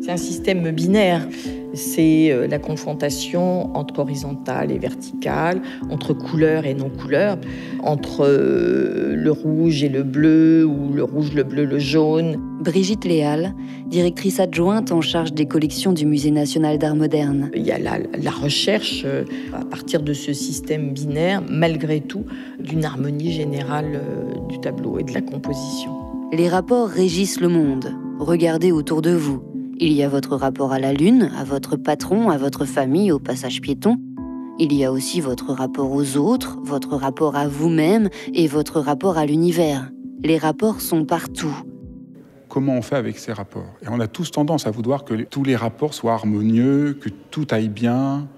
C'est 0.00 0.12
un 0.12 0.16
système 0.16 0.70
binaire 0.70 1.28
c'est 1.74 2.30
euh, 2.30 2.46
la 2.46 2.58
confrontation 2.58 3.74
entre 3.76 4.00
horizontale 4.00 4.70
et 4.70 4.78
verticale, 4.78 5.62
entre 5.90 6.12
couleur 6.12 6.66
et 6.66 6.74
non-couleur, 6.74 7.38
entre 7.82 8.26
euh, 8.26 9.14
le 9.16 9.30
rouge 9.30 9.82
et 9.82 9.88
le 9.88 10.02
bleu, 10.02 10.64
ou 10.64 10.92
le 10.92 11.04
rouge, 11.04 11.32
le 11.34 11.42
bleu, 11.42 11.64
le 11.64 11.78
jaune. 11.78 12.38
Brigitte 12.60 13.04
Léal, 13.04 13.54
directrice 13.86 14.40
adjointe 14.40 14.92
en 14.92 15.00
charge 15.00 15.32
des 15.32 15.46
collections 15.46 15.92
du 15.92 16.06
Musée 16.06 16.30
national 16.30 16.78
d'art 16.78 16.96
moderne. 16.96 17.50
Il 17.54 17.62
y 17.62 17.72
a 17.72 17.78
la, 17.78 17.98
la 17.98 18.30
recherche, 18.30 19.02
euh, 19.04 19.24
à 19.52 19.64
partir 19.64 20.02
de 20.02 20.12
ce 20.12 20.32
système 20.32 20.92
binaire, 20.92 21.42
malgré 21.48 22.00
tout, 22.00 22.24
d'une 22.60 22.84
harmonie 22.84 23.32
générale 23.32 24.00
du 24.48 24.60
tableau 24.60 24.98
et 24.98 25.04
de 25.04 25.12
la 25.12 25.20
composition. 25.20 25.90
Les 26.32 26.48
rapports 26.48 26.88
régissent 26.88 27.40
le 27.40 27.48
monde. 27.48 27.92
Regardez 28.18 28.72
autour 28.72 29.02
de 29.02 29.10
vous. 29.10 29.51
Il 29.84 29.94
y 29.94 30.04
a 30.04 30.08
votre 30.08 30.36
rapport 30.36 30.70
à 30.70 30.78
la 30.78 30.92
Lune, 30.92 31.32
à 31.36 31.42
votre 31.42 31.74
patron, 31.74 32.30
à 32.30 32.38
votre 32.38 32.66
famille, 32.66 33.10
au 33.10 33.18
passage 33.18 33.60
piéton. 33.60 33.96
Il 34.60 34.72
y 34.72 34.84
a 34.84 34.92
aussi 34.92 35.20
votre 35.20 35.52
rapport 35.52 35.90
aux 35.90 36.16
autres, 36.16 36.56
votre 36.62 36.94
rapport 36.94 37.34
à 37.34 37.48
vous-même 37.48 38.08
et 38.32 38.46
votre 38.46 38.78
rapport 38.78 39.18
à 39.18 39.26
l'univers. 39.26 39.90
Les 40.22 40.38
rapports 40.38 40.80
sont 40.80 41.04
partout. 41.04 41.52
Comment 42.48 42.74
on 42.74 42.82
fait 42.82 42.94
avec 42.94 43.18
ces 43.18 43.32
rapports? 43.32 43.74
Et 43.82 43.88
on 43.88 43.98
a 43.98 44.06
tous 44.06 44.30
tendance 44.30 44.68
à 44.68 44.70
vouloir 44.70 45.04
que 45.04 45.14
tous 45.24 45.42
les 45.42 45.56
rapports 45.56 45.94
soient 45.94 46.12
harmonieux, 46.12 46.96
que 47.00 47.08
tout 47.32 47.48
aille 47.50 47.68
bien. 47.68 48.28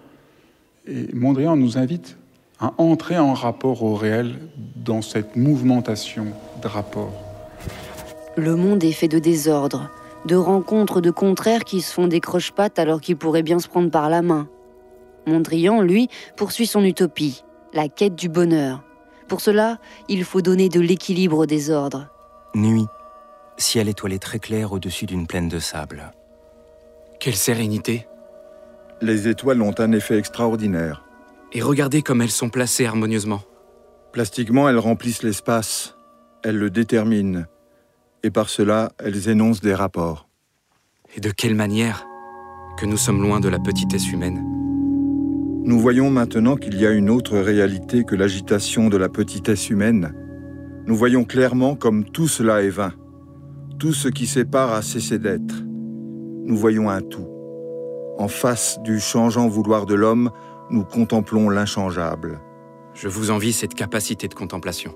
Et 0.89 1.09
Mondrian 1.13 1.57
nous 1.57 1.77
invite 1.77 2.17
à 2.59 2.73
entrer 2.79 3.19
en 3.19 3.35
rapport 3.35 3.83
au 3.83 3.97
réel 3.97 4.37
dans 4.77 5.03
cette 5.03 5.37
mouvementation 5.37 6.29
de 6.63 6.69
rapports. 6.69 7.13
Le 8.39 8.57
monde 8.57 8.83
est 8.83 8.93
fait 8.93 9.09
de 9.09 9.19
désordre, 9.19 9.91
de 10.27 10.37
rencontres 10.37 11.01
de 11.01 11.11
contraires 11.11 11.65
qui 11.65 11.81
se 11.81 11.93
font 11.93 12.07
des 12.07 12.21
croche-pattes 12.21 12.79
alors 12.79 13.01
qu'ils 13.01 13.17
pourraient 13.17 13.43
bien 13.43 13.59
se 13.59 13.69
prendre 13.69 13.91
par 13.91 14.09
la 14.09 14.23
main. 14.23 14.49
Mondrian, 15.27 15.81
lui, 15.81 16.09
poursuit 16.37 16.67
son 16.67 16.85
utopie, 16.85 17.45
la 17.73 17.89
quête 17.89 18.15
du 18.15 18.29
bonheur. 18.29 18.83
Pour 19.29 19.41
cela, 19.41 19.79
il 20.09 20.25
faut 20.25 20.43
donner 20.43 20.69
de 20.69 20.81
l'équilibre 20.81 21.39
au 21.39 21.47
désordre. 21.47 22.09
Nuit, 22.55 22.87
ciel 23.57 23.89
étoilé 23.89 24.19
très 24.19 24.39
clair 24.39 24.73
au-dessus 24.73 25.07
d'une 25.07 25.27
plaine 25.27 25.49
de 25.49 25.59
sable. 25.59 26.13
Quelle 27.21 27.37
sérénité 27.37 28.07
Les 29.01 29.29
étoiles 29.29 29.63
ont 29.63 29.75
un 29.79 29.93
effet 29.93 30.19
extraordinaire. 30.19 31.05
Et 31.53 31.63
regardez 31.63 32.03
comme 32.03 32.21
elles 32.21 32.31
sont 32.31 32.51
placées 32.51 32.87
harmonieusement. 32.87 33.41
Plastiquement, 34.13 34.69
elles 34.69 34.79
remplissent 34.79 35.23
l'espace, 35.23 35.97
elles 36.43 36.59
le 36.59 36.71
déterminent, 36.71 37.45
et 38.25 38.31
par 38.31 38.49
cela, 38.49 38.93
elles 38.99 39.29
énoncent 39.29 39.61
des 39.61 39.75
rapports. 39.75 40.29
Et 41.15 41.21
de 41.21 41.31
quelle 41.31 41.55
manière 41.55 42.07
que 42.79 42.87
nous 42.87 42.97
sommes 42.97 43.21
loin 43.21 43.39
de 43.39 43.51
la 43.51 43.59
petitesse 43.59 44.11
humaine 44.11 44.43
Nous 45.63 45.79
voyons 45.79 46.09
maintenant 46.09 46.57
qu'il 46.57 46.81
y 46.81 46.87
a 46.87 46.91
une 46.91 47.11
autre 47.11 47.37
réalité 47.37 48.03
que 48.05 48.17
l'agitation 48.17 48.89
de 48.89 48.97
la 48.97 49.11
petitesse 49.11 49.69
humaine. 49.69 50.15
Nous 50.87 50.97
voyons 50.97 51.25
clairement 51.25 51.77
comme 51.77 52.05
tout 52.05 52.27
cela 52.27 52.63
est 52.63 52.71
vain. 52.71 52.95
Tout 53.79 53.93
ce 53.93 54.09
qui 54.09 54.27
sépare 54.27 54.73
a 54.73 54.81
cessé 54.81 55.19
d'être. 55.19 55.63
Nous 55.63 56.57
voyons 56.57 56.89
un 56.89 57.03
tout. 57.03 57.29
En 58.17 58.29
face 58.29 58.81
du 58.83 59.01
changeant 59.01 59.49
vouloir 59.49 59.85
de 59.85 59.95
l'homme, 59.95 60.31
nous 60.71 60.85
contemplons 60.85 61.51
l'inchangeable. 61.51 62.41
Je 62.95 63.09
vous 63.09 63.31
envie 63.31 63.53
cette 63.53 63.75
capacité 63.75 64.29
de 64.29 64.35
contemplation. 64.35 64.95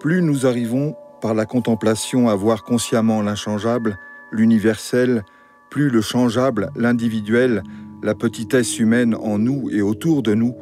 Plus 0.00 0.22
nous 0.22 0.46
arrivons 0.46 0.94
par 1.20 1.34
la 1.34 1.46
contemplation 1.46 2.28
à 2.28 2.34
voir 2.34 2.62
consciemment 2.62 3.22
l'inchangeable, 3.22 3.98
l'universel, 4.30 5.24
plus 5.70 5.90
le 5.90 6.00
changeable, 6.00 6.70
l'individuel, 6.76 7.62
la 8.02 8.14
petitesse 8.14 8.78
humaine 8.78 9.14
en 9.14 9.38
nous 9.38 9.70
et 9.70 9.82
autour 9.82 10.22
de 10.22 10.34
nous 10.34 10.54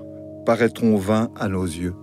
paraîtront 0.47 0.97
vains 0.97 1.31
à 1.37 1.49
nos 1.49 1.65
yeux. 1.65 1.95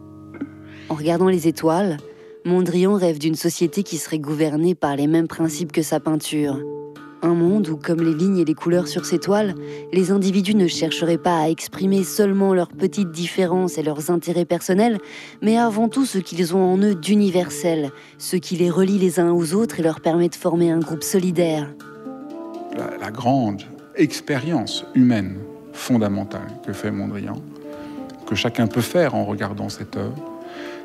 En 0.90 0.96
regardant 0.96 1.30
les 1.30 1.48
étoiles, 1.48 1.98
Mondrian 2.46 2.96
rêve 2.96 3.20
d'une 3.20 3.36
société 3.36 3.84
qui 3.84 3.98
serait 3.98 4.20
gouvernée 4.20 4.76
par 4.76 4.96
les 4.96 5.08
mêmes 5.08 5.28
principes 5.28 5.72
que 5.72 5.82
sa 5.82 6.00
peinture. 6.00 6.60
Un 7.24 7.36
monde 7.36 7.70
où, 7.70 7.78
comme 7.78 8.02
les 8.02 8.16
lignes 8.16 8.40
et 8.40 8.46
les 8.46 8.56
couleurs 8.56 8.88
sur 8.88 9.06
ces 9.06 9.20
toiles, 9.20 9.54
les 9.94 10.12
individus 10.12 10.56
ne 10.56 10.68
chercheraient 10.68 11.20
pas 11.20 11.42
à 11.42 11.50
exprimer 11.50 12.04
seulement 12.04 12.54
leurs 12.54 12.72
petites 12.72 13.12
différences 13.12 13.78
et 13.78 13.84
leurs 13.84 14.10
intérêts 14.10 14.46
personnels, 14.46 14.98
mais 15.42 15.58
avant 15.58 15.88
tout 15.88 16.06
ce 16.06 16.18
qu'ils 16.18 16.56
ont 16.56 16.74
en 16.74 16.78
eux 16.80 16.96
d'universel, 16.96 17.92
ce 18.18 18.38
qui 18.38 18.56
les 18.56 18.72
relie 18.72 18.98
les 18.98 19.20
uns 19.20 19.32
aux 19.32 19.54
autres 19.54 19.80
et 19.80 19.84
leur 19.84 20.02
permet 20.02 20.30
de 20.30 20.36
former 20.36 20.72
un 20.72 20.80
groupe 20.80 21.04
solidaire. 21.04 21.72
La, 22.76 22.98
la 23.00 23.12
grande 23.12 23.62
expérience 23.96 24.86
humaine 24.96 25.38
fondamentale 25.74 26.48
que 26.66 26.74
fait 26.74 26.92
Mondrian, 26.92 27.36
que 28.26 28.36
chacun 28.36 28.66
peut 28.66 28.82
faire 28.82 29.14
en 29.14 29.26
regardant 29.26 29.70
cette 29.70 29.96
œuvre, 29.98 30.16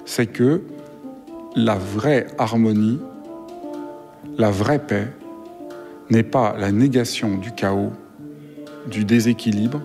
c'est 0.05 0.27
que 0.27 0.63
la 1.55 1.77
vraie 1.77 2.27
harmonie, 2.39 2.99
la 4.37 4.51
vraie 4.51 4.79
paix, 4.79 5.09
n'est 6.11 6.23
pas 6.23 6.57
la 6.57 6.73
négation 6.73 7.37
du 7.37 7.53
chaos, 7.53 7.93
du 8.91 9.05
déséquilibre, 9.05 9.83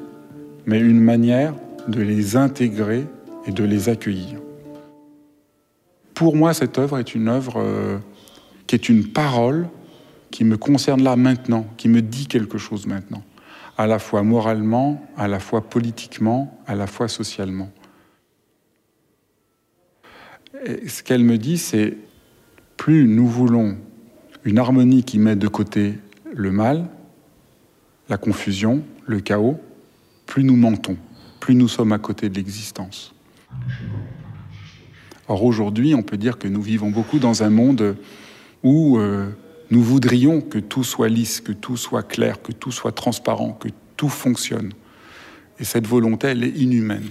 mais 0.65 0.79
une 0.79 0.99
manière 0.99 1.53
de 1.87 2.01
les 2.01 2.35
intégrer 2.35 3.07
et 3.45 3.51
de 3.51 3.63
les 3.63 3.89
accueillir. 3.89 4.39
Pour 6.13 6.35
moi, 6.35 6.53
cette 6.53 6.77
œuvre 6.77 6.99
est 6.99 7.15
une 7.15 7.27
œuvre 7.27 7.55
euh, 7.57 7.97
qui 8.67 8.75
est 8.75 8.89
une 8.89 9.07
parole 9.07 9.67
qui 10.29 10.43
me 10.43 10.57
concerne 10.57 11.03
là 11.03 11.15
maintenant, 11.15 11.65
qui 11.77 11.89
me 11.89 12.01
dit 12.01 12.27
quelque 12.27 12.57
chose 12.57 12.85
maintenant, 12.85 13.23
à 13.77 13.87
la 13.87 13.99
fois 13.99 14.23
moralement, 14.23 15.03
à 15.17 15.27
la 15.27 15.39
fois 15.39 15.61
politiquement, 15.61 16.61
à 16.67 16.75
la 16.75 16.87
fois 16.87 17.07
socialement. 17.07 17.69
Ce 20.87 21.01
qu'elle 21.01 21.23
me 21.23 21.37
dit, 21.37 21.57
c'est 21.57 21.97
plus 22.77 23.07
nous 23.07 23.27
voulons 23.27 23.77
une 24.43 24.57
harmonie 24.57 25.03
qui 25.03 25.19
met 25.19 25.35
de 25.35 25.47
côté 25.47 25.95
le 26.33 26.51
mal, 26.51 26.88
la 28.09 28.17
confusion, 28.17 28.83
le 29.05 29.19
chaos, 29.19 29.59
plus 30.25 30.43
nous 30.43 30.55
mentons, 30.55 30.97
plus 31.39 31.55
nous 31.55 31.67
sommes 31.67 31.91
à 31.91 32.00
côté 32.00 32.29
de 32.29 32.35
l'existence. 32.35 33.13
Or 35.27 35.43
aujourd'hui, 35.43 35.95
on 35.95 36.03
peut 36.03 36.17
dire 36.17 36.38
que 36.38 36.47
nous 36.47 36.61
vivons 36.61 36.89
beaucoup 36.89 37.19
dans 37.19 37.43
un 37.43 37.50
monde 37.50 37.95
où 38.63 38.97
euh, 38.97 39.29
nous 39.69 39.81
voudrions 39.81 40.41
que 40.41 40.59
tout 40.59 40.83
soit 40.83 41.09
lisse, 41.09 41.39
que 41.41 41.53
tout 41.53 41.77
soit 41.77 42.03
clair, 42.03 42.41
que 42.41 42.51
tout 42.51 42.71
soit 42.71 42.91
transparent, 42.91 43.53
que 43.53 43.69
tout 43.95 44.09
fonctionne. 44.09 44.73
Et 45.59 45.63
cette 45.63 45.88
volonté, 45.88 46.27
elle 46.27 46.43
est 46.43 46.50
inhumaine. 46.50 47.07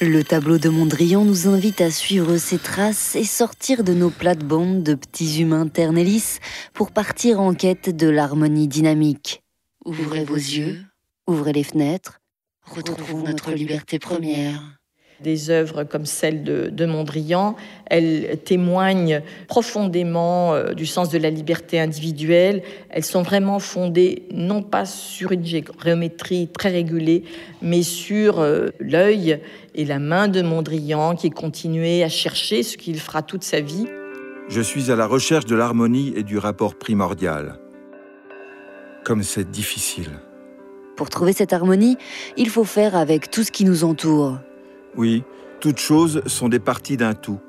Le 0.00 0.24
tableau 0.24 0.58
de 0.58 0.68
Mondrian 0.68 1.24
nous 1.24 1.46
invite 1.46 1.80
à 1.80 1.88
suivre 1.88 2.36
ses 2.36 2.58
traces 2.58 3.14
et 3.14 3.22
sortir 3.22 3.84
de 3.84 3.94
nos 3.94 4.10
plates-bandes 4.10 4.82
de 4.82 4.94
petits 4.94 5.40
humains 5.40 5.68
lisses 5.76 6.40
pour 6.72 6.90
partir 6.90 7.40
en 7.40 7.54
quête 7.54 7.96
de 7.96 8.08
l'harmonie 8.08 8.66
dynamique. 8.66 9.44
Ouvrez 9.84 10.24
vos 10.24 10.34
yeux, 10.34 10.82
ouvrez 11.28 11.52
les 11.52 11.62
fenêtres, 11.62 12.20
retrouvons 12.64 13.22
notre 13.22 13.52
liberté 13.52 14.00
première. 14.00 14.78
Des 15.24 15.48
œuvres 15.48 15.84
comme 15.84 16.04
celle 16.04 16.44
de, 16.44 16.68
de 16.68 16.84
Mondrian, 16.84 17.56
elles 17.86 18.38
témoignent 18.44 19.22
profondément 19.48 20.52
euh, 20.52 20.74
du 20.74 20.84
sens 20.84 21.08
de 21.08 21.16
la 21.16 21.30
liberté 21.30 21.80
individuelle. 21.80 22.62
Elles 22.90 23.04
sont 23.04 23.22
vraiment 23.22 23.58
fondées 23.58 24.24
non 24.30 24.62
pas 24.62 24.84
sur 24.84 25.32
une 25.32 25.46
géométrie 25.46 26.48
très 26.48 26.68
régulée, 26.68 27.24
mais 27.62 27.82
sur 27.82 28.38
euh, 28.38 28.68
l'œil 28.80 29.40
et 29.74 29.86
la 29.86 29.98
main 29.98 30.28
de 30.28 30.42
Mondrian 30.42 31.16
qui 31.16 31.30
continuait 31.30 32.02
à 32.02 32.10
chercher 32.10 32.62
ce 32.62 32.76
qu'il 32.76 33.00
fera 33.00 33.22
toute 33.22 33.44
sa 33.44 33.62
vie. 33.62 33.86
Je 34.48 34.60
suis 34.60 34.90
à 34.90 34.96
la 34.96 35.06
recherche 35.06 35.46
de 35.46 35.56
l'harmonie 35.56 36.12
et 36.16 36.22
du 36.22 36.36
rapport 36.36 36.74
primordial. 36.74 37.58
Comme 39.04 39.22
c'est 39.22 39.50
difficile. 39.50 40.10
Pour 40.96 41.08
trouver 41.08 41.32
cette 41.32 41.54
harmonie, 41.54 41.96
il 42.36 42.50
faut 42.50 42.64
faire 42.64 42.94
avec 42.94 43.30
tout 43.30 43.42
ce 43.42 43.50
qui 43.50 43.64
nous 43.64 43.84
entoure. 43.84 44.38
Oui, 44.96 45.24
toutes 45.60 45.78
choses 45.78 46.22
sont 46.26 46.48
des 46.48 46.60
parties 46.60 46.96
d'un 46.96 47.14
tout. 47.14 47.40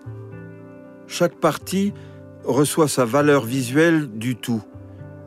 Chaque 1.08 1.36
partie 1.36 1.94
reçoit 2.44 2.88
sa 2.88 3.06
valeur 3.06 3.46
visuelle 3.46 4.10
du 4.10 4.36
tout, 4.36 4.64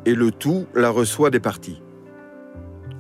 et 0.04 0.14
le 0.14 0.30
tout 0.30 0.66
la 0.74 0.90
reçoit 0.90 1.30
des 1.30 1.40
parties. 1.40 1.80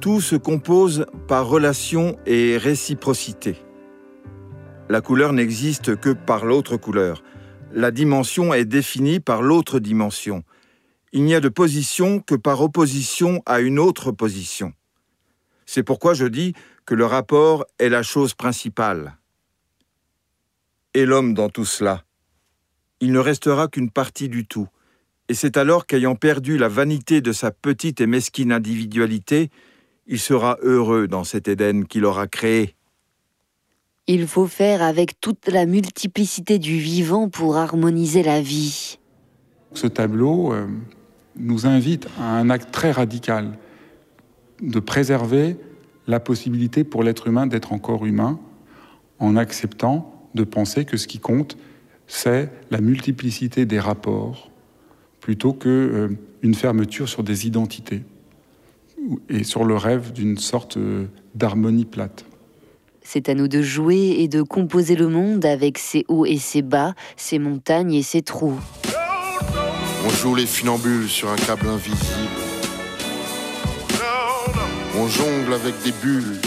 Tout 0.00 0.20
se 0.20 0.36
compose 0.36 1.06
par 1.26 1.48
relation 1.48 2.16
et 2.26 2.56
réciprocité. 2.56 3.56
La 4.88 5.00
couleur 5.00 5.32
n'existe 5.32 5.96
que 5.96 6.10
par 6.10 6.46
l'autre 6.46 6.76
couleur. 6.76 7.22
La 7.72 7.90
dimension 7.90 8.54
est 8.54 8.64
définie 8.64 9.20
par 9.20 9.42
l'autre 9.42 9.80
dimension. 9.80 10.44
Il 11.12 11.24
n'y 11.24 11.34
a 11.34 11.40
de 11.40 11.48
position 11.48 12.20
que 12.20 12.36
par 12.36 12.62
opposition 12.62 13.42
à 13.44 13.60
une 13.60 13.78
autre 13.78 14.12
position. 14.12 14.72
C'est 15.66 15.82
pourquoi 15.82 16.14
je 16.14 16.26
dis 16.26 16.54
que 16.88 16.94
le 16.94 17.04
rapport 17.04 17.66
est 17.78 17.90
la 17.90 18.02
chose 18.02 18.32
principale. 18.32 19.18
Et 20.94 21.04
l'homme 21.04 21.34
dans 21.34 21.50
tout 21.50 21.66
cela 21.66 22.02
Il 23.02 23.12
ne 23.12 23.18
restera 23.18 23.68
qu'une 23.68 23.90
partie 23.90 24.30
du 24.30 24.46
tout. 24.46 24.68
Et 25.28 25.34
c'est 25.34 25.58
alors 25.58 25.84
qu'ayant 25.84 26.14
perdu 26.14 26.56
la 26.56 26.68
vanité 26.68 27.20
de 27.20 27.32
sa 27.32 27.50
petite 27.50 28.00
et 28.00 28.06
mesquine 28.06 28.52
individualité, 28.52 29.50
il 30.06 30.18
sera 30.18 30.56
heureux 30.62 31.08
dans 31.08 31.24
cet 31.24 31.46
Éden 31.46 31.84
qu'il 31.86 32.06
aura 32.06 32.26
créé. 32.26 32.74
Il 34.06 34.26
faut 34.26 34.46
faire 34.46 34.80
avec 34.80 35.20
toute 35.20 35.46
la 35.48 35.66
multiplicité 35.66 36.58
du 36.58 36.78
vivant 36.78 37.28
pour 37.28 37.58
harmoniser 37.58 38.22
la 38.22 38.40
vie. 38.40 38.98
Ce 39.74 39.86
tableau 39.86 40.54
euh, 40.54 40.66
nous 41.36 41.66
invite 41.66 42.08
à 42.18 42.38
un 42.38 42.48
acte 42.48 42.72
très 42.72 42.92
radical 42.92 43.58
de 44.62 44.80
préserver 44.80 45.58
la 46.08 46.18
possibilité 46.18 46.82
pour 46.82 47.04
l'être 47.04 47.28
humain 47.28 47.46
d'être 47.46 47.72
encore 47.72 48.04
humain 48.06 48.40
en 49.20 49.36
acceptant 49.36 50.28
de 50.34 50.42
penser 50.42 50.84
que 50.84 50.96
ce 50.96 51.06
qui 51.06 51.18
compte, 51.18 51.56
c'est 52.06 52.50
la 52.70 52.80
multiplicité 52.80 53.66
des 53.66 53.78
rapports 53.78 54.50
plutôt 55.20 55.52
que 55.52 56.10
une 56.42 56.54
fermeture 56.54 57.08
sur 57.08 57.22
des 57.22 57.46
identités 57.46 58.02
et 59.28 59.44
sur 59.44 59.64
le 59.64 59.76
rêve 59.76 60.12
d'une 60.12 60.38
sorte 60.38 60.78
d'harmonie 61.34 61.84
plate. 61.84 62.24
C'est 63.02 63.28
à 63.28 63.34
nous 63.34 63.48
de 63.48 63.62
jouer 63.62 64.16
et 64.18 64.28
de 64.28 64.42
composer 64.42 64.96
le 64.96 65.08
monde 65.08 65.44
avec 65.44 65.78
ses 65.78 66.04
hauts 66.08 66.26
et 66.26 66.38
ses 66.38 66.62
bas, 66.62 66.94
ses 67.16 67.38
montagnes 67.38 67.94
et 67.94 68.02
ses 68.02 68.22
trous. 68.22 68.58
On 70.06 70.10
joue 70.10 70.34
les 70.34 70.46
funambules 70.46 71.08
sur 71.08 71.30
un 71.30 71.36
câble 71.36 71.68
invisible. 71.68 72.47
On 75.00 75.06
jongle 75.06 75.54
avec 75.54 75.80
des 75.84 75.92
bulles, 75.92 76.40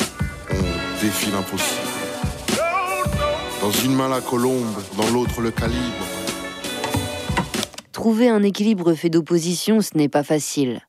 on 0.50 1.02
défie 1.02 1.32
l'impossible. 1.32 1.88
Dans 3.62 3.72
une 3.72 3.96
main 3.96 4.10
la 4.10 4.20
colombe, 4.20 4.76
dans 4.98 5.10
l'autre 5.10 5.40
le 5.40 5.52
calibre. 5.52 6.06
Trouver 7.94 8.28
un 8.28 8.44
équilibre 8.44 8.94
fait 8.94 9.10
d'opposition, 9.10 9.80
ce 9.80 9.98
n'est 9.98 10.10
pas 10.10 10.24
facile. 10.24 10.82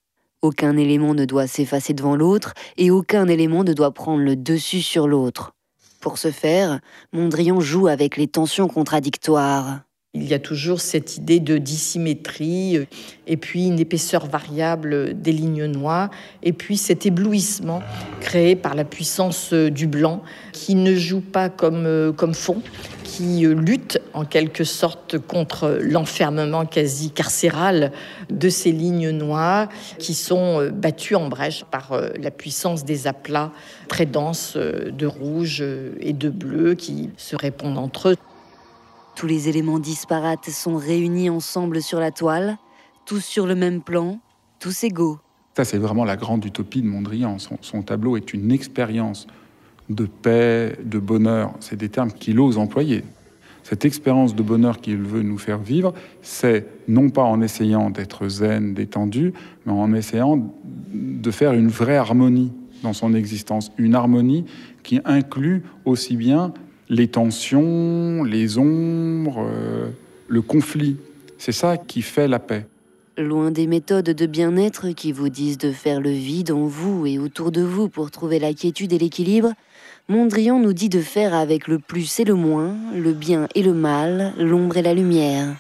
Aucun 0.42 0.76
élément 0.76 1.14
ne 1.14 1.24
doit 1.24 1.46
s'effacer 1.46 1.94
devant 1.94 2.16
l'autre 2.16 2.52
et 2.78 2.90
aucun 2.90 3.28
élément 3.28 3.62
ne 3.62 3.74
doit 3.74 3.94
prendre 3.94 4.24
le 4.24 4.34
dessus 4.34 4.82
sur 4.82 5.06
l'autre. 5.06 5.52
Pour 6.00 6.18
ce 6.18 6.32
faire, 6.32 6.80
Mondrian 7.12 7.60
joue 7.60 7.86
avec 7.86 8.16
les 8.16 8.26
tensions 8.26 8.66
contradictoires. 8.66 9.82
Il 10.14 10.28
y 10.28 10.34
a 10.34 10.38
toujours 10.38 10.82
cette 10.82 11.16
idée 11.16 11.40
de 11.40 11.56
dissymétrie, 11.56 12.86
et 13.26 13.36
puis 13.38 13.68
une 13.68 13.80
épaisseur 13.80 14.26
variable 14.26 15.18
des 15.18 15.32
lignes 15.32 15.64
noires, 15.64 16.10
et 16.42 16.52
puis 16.52 16.76
cet 16.76 17.06
éblouissement 17.06 17.80
créé 18.20 18.54
par 18.54 18.74
la 18.74 18.84
puissance 18.84 19.54
du 19.54 19.86
blanc, 19.86 20.22
qui 20.52 20.74
ne 20.74 20.94
joue 20.94 21.22
pas 21.22 21.48
comme, 21.48 22.12
comme 22.14 22.34
fond, 22.34 22.60
qui 23.04 23.46
lutte 23.46 24.02
en 24.12 24.26
quelque 24.26 24.64
sorte 24.64 25.16
contre 25.18 25.78
l'enfermement 25.80 26.66
quasi 26.66 27.10
carcéral 27.10 27.90
de 28.28 28.50
ces 28.50 28.70
lignes 28.70 29.12
noires 29.12 29.70
qui 29.98 30.12
sont 30.12 30.68
battues 30.74 31.14
en 31.14 31.30
brèche 31.30 31.64
par 31.64 31.98
la 32.20 32.30
puissance 32.30 32.84
des 32.84 33.06
aplats 33.06 33.50
très 33.88 34.04
denses 34.04 34.58
de 34.58 35.06
rouge 35.06 35.64
et 36.00 36.12
de 36.12 36.28
bleu 36.28 36.74
qui 36.74 37.08
se 37.16 37.34
répondent 37.34 37.78
entre 37.78 38.10
eux. 38.10 38.16
Tous 39.14 39.26
les 39.26 39.48
éléments 39.48 39.78
disparates 39.78 40.50
sont 40.50 40.76
réunis 40.76 41.30
ensemble 41.30 41.82
sur 41.82 42.00
la 42.00 42.10
toile, 42.10 42.56
tous 43.04 43.20
sur 43.20 43.46
le 43.46 43.54
même 43.54 43.82
plan, 43.82 44.20
tous 44.58 44.84
égaux. 44.84 45.18
Ça, 45.54 45.64
c'est 45.64 45.78
vraiment 45.78 46.04
la 46.04 46.16
grande 46.16 46.44
utopie 46.44 46.80
de 46.80 46.86
Mondrian. 46.86 47.36
Son, 47.38 47.82
tableau 47.82 48.16
est 48.16 48.32
une 48.32 48.50
expérience 48.50 49.26
de 49.90 50.06
paix, 50.06 50.78
de 50.82 50.98
bonheur. 50.98 51.52
C'est 51.60 51.76
des 51.76 51.90
termes 51.90 52.10
qu'il 52.10 52.40
ose 52.40 52.56
employer. 52.56 53.04
Cette 53.62 53.84
expérience 53.84 54.34
de 54.34 54.42
bonheur 54.42 54.80
qu'il 54.80 55.02
veut 55.02 55.22
nous 55.22 55.38
faire 55.38 55.58
vivre, 55.58 55.92
c'est 56.22 56.66
non 56.88 57.10
pas 57.10 57.22
en 57.22 57.42
essayant 57.42 57.90
d'être 57.90 58.28
zen, 58.28 58.74
détendu, 58.74 59.34
mais 59.66 59.72
en 59.72 59.92
essayant 59.92 60.52
de 60.92 61.30
faire 61.30 61.52
une 61.52 61.68
vraie 61.68 61.96
harmonie 61.96 62.52
dans 62.82 62.92
son 62.92 63.14
existence. 63.14 63.70
Une 63.76 63.94
harmonie 63.94 64.46
qui 64.82 65.00
inclut 65.04 65.62
aussi 65.84 66.16
bien 66.16 66.52
les 66.88 67.08
tensions, 67.08 68.24
les 68.24 68.58
ombres, 68.58 69.46
euh, 69.48 69.88
le 70.28 70.42
conflit. 70.42 70.96
C'est 71.38 71.52
ça 71.52 71.76
qui 71.76 72.02
fait 72.02 72.28
la 72.28 72.38
paix. 72.38 72.66
Loin 73.18 73.50
des 73.50 73.66
méthodes 73.66 74.10
de 74.10 74.26
bien-être 74.26 74.90
qui 74.90 75.12
vous 75.12 75.28
disent 75.28 75.58
de 75.58 75.70
faire 75.70 76.00
le 76.00 76.10
vide 76.10 76.50
en 76.50 76.66
vous 76.66 77.06
et 77.06 77.18
autour 77.18 77.52
de 77.52 77.60
vous 77.60 77.88
pour 77.88 78.10
trouver 78.10 78.38
la 78.38 78.54
quiétude 78.54 78.92
et 78.92 78.98
l'équilibre, 78.98 79.52
Mondrian 80.08 80.58
nous 80.58 80.72
dit 80.72 80.88
de 80.88 81.00
faire 81.00 81.34
avec 81.34 81.68
le 81.68 81.78
plus 81.78 82.20
et 82.20 82.24
le 82.24 82.34
moins, 82.34 82.74
le 82.94 83.12
bien 83.12 83.48
et 83.54 83.62
le 83.62 83.74
mal, 83.74 84.32
l'ombre 84.38 84.78
et 84.78 84.82
la 84.82 84.94
lumière. 84.94 85.54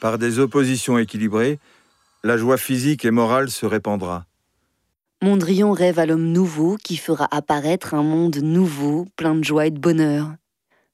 Par 0.00 0.18
des 0.18 0.38
oppositions 0.38 0.98
équilibrées, 0.98 1.58
la 2.22 2.36
joie 2.36 2.56
physique 2.56 3.04
et 3.04 3.10
morale 3.10 3.50
se 3.50 3.66
répandra. 3.66 4.27
Mondrian 5.20 5.72
rêve 5.72 5.98
à 5.98 6.06
l'homme 6.06 6.30
nouveau 6.30 6.76
qui 6.76 6.96
fera 6.96 7.26
apparaître 7.32 7.92
un 7.94 8.04
monde 8.04 8.36
nouveau, 8.36 9.04
plein 9.16 9.34
de 9.34 9.42
joie 9.42 9.66
et 9.66 9.72
de 9.72 9.80
bonheur. 9.80 10.30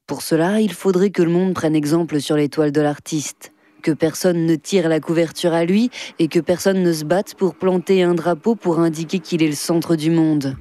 Pour 0.07 0.23
cela, 0.23 0.63
il 0.63 0.73
faudrait 0.73 1.11
que 1.11 1.21
le 1.21 1.31
monde 1.31 1.53
prenne 1.53 1.77
exemple 1.77 2.19
sur 2.23 2.35
l'étoile 2.35 2.73
de 2.73 2.81
l'artiste, 2.81 3.53
que 3.83 3.91
personne 3.91 4.47
ne 4.47 4.55
tire 4.55 4.89
la 4.89 4.99
couverture 4.99 5.53
à 5.53 5.67
lui 5.67 5.91
et 6.19 6.29
que 6.29 6.41
personne 6.41 6.83
ne 6.83 6.93
se 6.95 7.05
batte 7.05 7.35
pour 7.35 7.55
planter 7.55 8.03
un 8.03 8.15
drapeau 8.15 8.55
pour 8.55 8.79
indiquer 8.79 9.19
qu'il 9.19 9.43
est 9.43 9.49
le 9.49 9.55
centre 9.55 9.95
du 9.95 10.11
monde. 10.11 10.57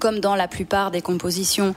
Comme 0.00 0.18
dans 0.18 0.34
la 0.34 0.48
plupart 0.48 0.90
des 0.90 1.00
compositions 1.00 1.76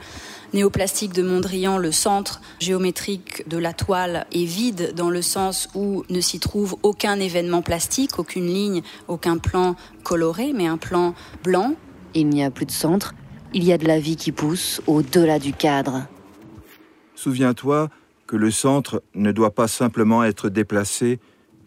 néoplastiques 0.52 1.12
de 1.12 1.22
Mondrian, 1.22 1.78
le 1.78 1.92
centre 1.92 2.40
géométrique 2.60 3.48
de 3.48 3.58
la 3.58 3.72
toile 3.72 4.26
est 4.32 4.44
vide 4.44 4.94
dans 4.96 5.10
le 5.10 5.22
sens 5.22 5.68
où 5.74 6.04
ne 6.08 6.20
s'y 6.20 6.40
trouve 6.40 6.76
aucun 6.82 7.18
événement 7.20 7.62
plastique, 7.62 8.18
aucune 8.18 8.46
ligne, 8.46 8.82
aucun 9.08 9.38
plan 9.38 9.76
coloré, 10.02 10.52
mais 10.52 10.66
un 10.66 10.78
plan 10.78 11.14
blanc. 11.44 11.74
Il 12.14 12.28
n'y 12.28 12.42
a 12.42 12.50
plus 12.50 12.66
de 12.66 12.70
centre, 12.70 13.14
il 13.54 13.64
y 13.64 13.72
a 13.72 13.78
de 13.78 13.86
la 13.86 14.00
vie 14.00 14.16
qui 14.16 14.32
pousse 14.32 14.80
au-delà 14.86 15.38
du 15.38 15.52
cadre. 15.52 16.06
Souviens-toi 17.14 17.90
que 18.26 18.36
le 18.36 18.50
centre 18.50 19.02
ne 19.14 19.32
doit 19.32 19.54
pas 19.54 19.68
simplement 19.68 20.22
être 20.22 20.48
déplacé, 20.48 21.18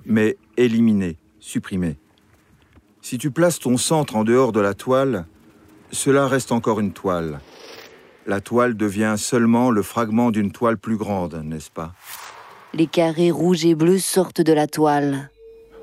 mais 0.06 0.38
éliminé, 0.58 1.18
supprimé. 1.40 1.98
Si 3.02 3.18
tu 3.18 3.32
places 3.32 3.60
ton 3.60 3.78
centre 3.78 4.16
en 4.16 4.24
dehors 4.24 4.52
de 4.52 4.60
la 4.60 4.74
toile, 4.74 5.26
cela 5.92 6.28
reste 6.28 6.52
encore 6.52 6.80
une 6.80 6.94
toile. 6.94 7.40
La 8.28 8.40
toile 8.40 8.76
devient 8.76 9.16
seulement 9.18 9.72
le 9.72 9.82
fragment 9.82 10.32
d'une 10.32 10.52
toile 10.52 10.78
plus 10.78 10.96
grande, 10.96 11.42
n'est-ce 11.44 11.72
pas? 11.72 11.94
Les 12.74 12.88
carrés 12.88 13.32
rouges 13.32 13.66
et 13.66 13.76
bleus 13.76 14.00
sortent 14.00 14.42
de 14.42 14.54
la 14.54 14.68
toile. 14.68 15.30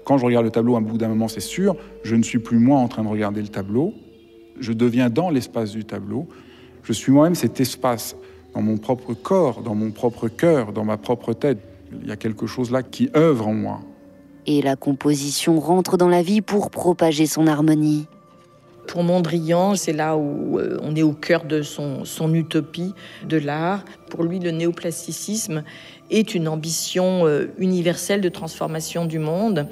Quand 0.04 0.18
je 0.18 0.24
regarde 0.24 0.44
le 0.44 0.50
tableau, 0.50 0.76
à 0.76 0.78
un 0.78 0.82
bout 0.82 0.98
d'un 0.98 1.08
moment, 1.08 1.28
c'est 1.28 1.40
sûr, 1.40 1.76
je 2.04 2.14
ne 2.14 2.22
suis 2.22 2.38
plus 2.38 2.58
moi 2.58 2.78
en 2.78 2.88
train 2.88 3.02
de 3.02 3.08
regarder 3.08 3.42
le 3.42 3.48
tableau. 3.48 3.92
Je 4.58 4.72
deviens 4.72 5.10
dans 5.10 5.30
l'espace 5.30 5.72
du 5.72 5.84
tableau. 5.84 6.28
Je 6.84 6.92
suis 6.92 7.12
moi-même 7.12 7.34
cet 7.34 7.60
espace 7.60 8.16
dans 8.54 8.62
mon 8.62 8.78
propre 8.78 9.14
corps, 9.14 9.62
dans 9.62 9.74
mon 9.74 9.90
propre 9.90 10.28
cœur, 10.28 10.72
dans 10.72 10.84
ma 10.84 10.96
propre 10.96 11.32
tête. 11.32 11.58
Il 12.02 12.08
y 12.08 12.12
a 12.12 12.16
quelque 12.16 12.46
chose 12.46 12.70
là 12.70 12.82
qui 12.82 13.10
œuvre 13.16 13.48
en 13.48 13.54
moi. 13.54 13.80
Et 14.46 14.62
la 14.62 14.76
composition 14.76 15.60
rentre 15.60 15.98
dans 15.98 16.08
la 16.08 16.22
vie 16.22 16.40
pour 16.40 16.70
propager 16.70 17.26
son 17.26 17.46
harmonie. 17.46 18.06
Pour 18.88 19.02
Mondrian, 19.02 19.74
c'est 19.74 19.92
là 19.92 20.16
où 20.16 20.58
euh, 20.58 20.78
on 20.82 20.96
est 20.96 21.02
au 21.02 21.12
cœur 21.12 21.44
de 21.44 21.60
son, 21.60 22.06
son 22.06 22.32
utopie 22.32 22.94
de 23.28 23.36
l'art. 23.36 23.84
Pour 24.08 24.24
lui, 24.24 24.38
le 24.38 24.50
néoplasticisme 24.50 25.62
est 26.10 26.34
une 26.34 26.48
ambition 26.48 27.26
euh, 27.26 27.48
universelle 27.58 28.22
de 28.22 28.30
transformation 28.30 29.04
du 29.04 29.18
monde, 29.18 29.68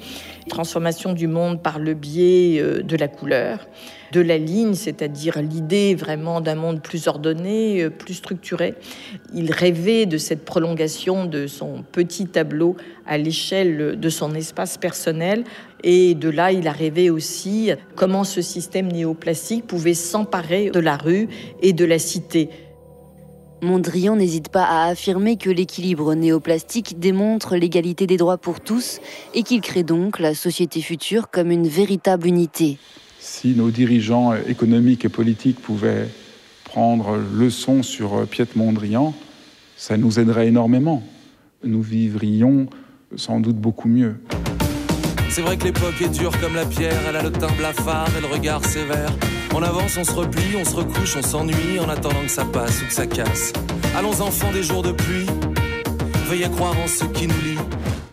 transformation 0.49 1.13
du 1.13 1.25
monde 1.25 1.63
par 1.63 1.79
le 1.79 1.95
biais 1.95 2.61
euh, 2.61 2.83
de 2.83 2.95
la 2.95 3.07
couleur, 3.07 3.67
de 4.11 4.21
la 4.21 4.37
ligne, 4.37 4.75
c'est-à-dire 4.75 5.41
l'idée 5.41 5.95
vraiment 5.95 6.39
d'un 6.39 6.55
monde 6.55 6.83
plus 6.83 7.07
ordonné, 7.07 7.89
plus 7.89 8.13
structuré. 8.13 8.75
Il 9.33 9.51
rêvait 9.51 10.05
de 10.05 10.19
cette 10.19 10.45
prolongation 10.45 11.25
de 11.25 11.47
son 11.47 11.83
petit 11.91 12.27
tableau 12.27 12.77
à 13.07 13.17
l'échelle 13.17 13.99
de 13.99 14.09
son 14.09 14.35
espace 14.35 14.77
personnel. 14.77 15.43
Et 15.83 16.15
de 16.15 16.29
là, 16.29 16.51
il 16.51 16.67
a 16.67 16.71
rêvé 16.71 17.09
aussi 17.09 17.71
comment 17.95 18.23
ce 18.23 18.41
système 18.41 18.91
néoplastique 18.91 19.67
pouvait 19.67 19.93
s'emparer 19.93 20.71
de 20.71 20.79
la 20.79 20.97
rue 20.97 21.27
et 21.61 21.73
de 21.73 21.85
la 21.85 21.99
cité. 21.99 22.49
Mondrian 23.61 24.15
n'hésite 24.15 24.49
pas 24.49 24.65
à 24.65 24.85
affirmer 24.85 25.35
que 25.35 25.49
l'équilibre 25.49 26.13
néoplastique 26.13 26.99
démontre 26.99 27.55
l'égalité 27.55 28.05
des 28.05 28.17
droits 28.17 28.37
pour 28.37 28.59
tous 28.59 28.99
et 29.33 29.41
qu'il 29.41 29.61
crée 29.61 29.83
donc 29.83 30.19
la 30.19 30.35
société 30.35 30.81
future 30.81 31.31
comme 31.31 31.49
une 31.49 31.67
véritable 31.67 32.27
unité. 32.27 32.77
Si 33.19 33.55
nos 33.55 33.71
dirigeants 33.71 34.33
économiques 34.35 35.05
et 35.05 35.09
politiques 35.09 35.59
pouvaient 35.59 36.07
prendre 36.65 37.17
leçon 37.17 37.81
sur 37.81 38.27
Piet 38.27 38.47
Mondrian, 38.55 39.15
ça 39.75 39.97
nous 39.97 40.19
aiderait 40.19 40.47
énormément. 40.47 41.01
Nous 41.63 41.81
vivrions 41.81 42.67
sans 43.15 43.39
doute 43.39 43.57
beaucoup 43.57 43.87
mieux. 43.87 44.17
C'est 45.29 45.41
vrai 45.41 45.57
que 45.57 45.65
l'époque 45.65 46.01
est 46.01 46.09
dure 46.09 46.31
comme 46.39 46.55
la 46.55 46.65
pierre, 46.65 46.99
elle 47.07 47.15
a 47.15 47.23
le 47.23 47.31
teint 47.31 47.51
blafard 47.57 48.09
et 48.17 48.21
le 48.21 48.27
regard 48.27 48.63
sévère. 48.65 49.11
On 49.53 49.61
avance, 49.61 49.97
on 49.97 50.03
se 50.03 50.11
replie, 50.11 50.55
on 50.59 50.65
se 50.65 50.75
recouche, 50.75 51.15
on 51.17 51.21
s'ennuie 51.21 51.79
en 51.79 51.89
attendant 51.89 52.23
que 52.23 52.31
ça 52.31 52.45
passe 52.45 52.81
ou 52.81 52.85
que 52.85 52.93
ça 52.93 53.05
casse. 53.05 53.53
Allons 53.95 54.19
enfants 54.21 54.51
des 54.51 54.63
jours 54.63 54.83
de 54.83 54.91
pluie, 54.91 55.25
veuillez 56.27 56.49
croire 56.49 56.75
en 56.79 56.87
ce 56.87 57.05
qui 57.05 57.27
nous 57.27 57.41
lie. 57.41 57.57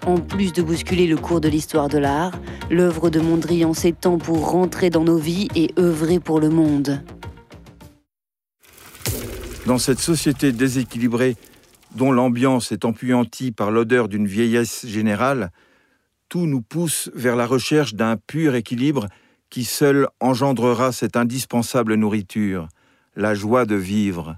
En 0.07 0.18
plus 0.18 0.53
de 0.53 0.62
bousculer 0.62 1.07
le 1.07 1.16
cours 1.16 1.40
de 1.40 1.48
l'histoire 1.48 1.88
de 1.88 1.98
l'art, 1.98 2.33
l'œuvre 2.70 3.09
de 3.09 3.20
Mondrian 3.20 3.72
s'étend 3.72 4.18
pour 4.18 4.50
rentrer 4.50 4.90
dans 4.90 5.05
nos 5.05 5.16
vies 5.16 5.48
et 5.55 5.70
œuvrer 5.79 6.20
pour 6.20 6.40
le 6.40 6.50
monde. 6.50 7.03
Dans 9.66 9.79
cette 9.79 10.00
société 10.00 10.53
déséquilibrée, 10.53 11.37
dont 11.94 12.12
l'ambiance 12.12 12.70
est 12.70 12.85
empuantie 12.85 13.50
par 13.50 13.70
l'odeur 13.70 14.09
d'une 14.09 14.27
vieillesse 14.27 14.85
générale, 14.87 15.50
tout 16.35 16.47
nous 16.47 16.62
pousse 16.62 17.12
vers 17.14 17.37
la 17.37 17.47
recherche 17.47 17.94
d'un 17.94 18.16
pur 18.16 18.57
équilibre 18.57 19.07
qui 19.51 19.62
seul 19.62 20.09
engendrera 20.18 20.90
cette 20.90 21.16
indispensable 21.16 21.94
nourriture, 21.94 22.66
la 23.14 23.35
joie 23.35 23.66
de 23.66 23.77
vivre. 23.77 24.37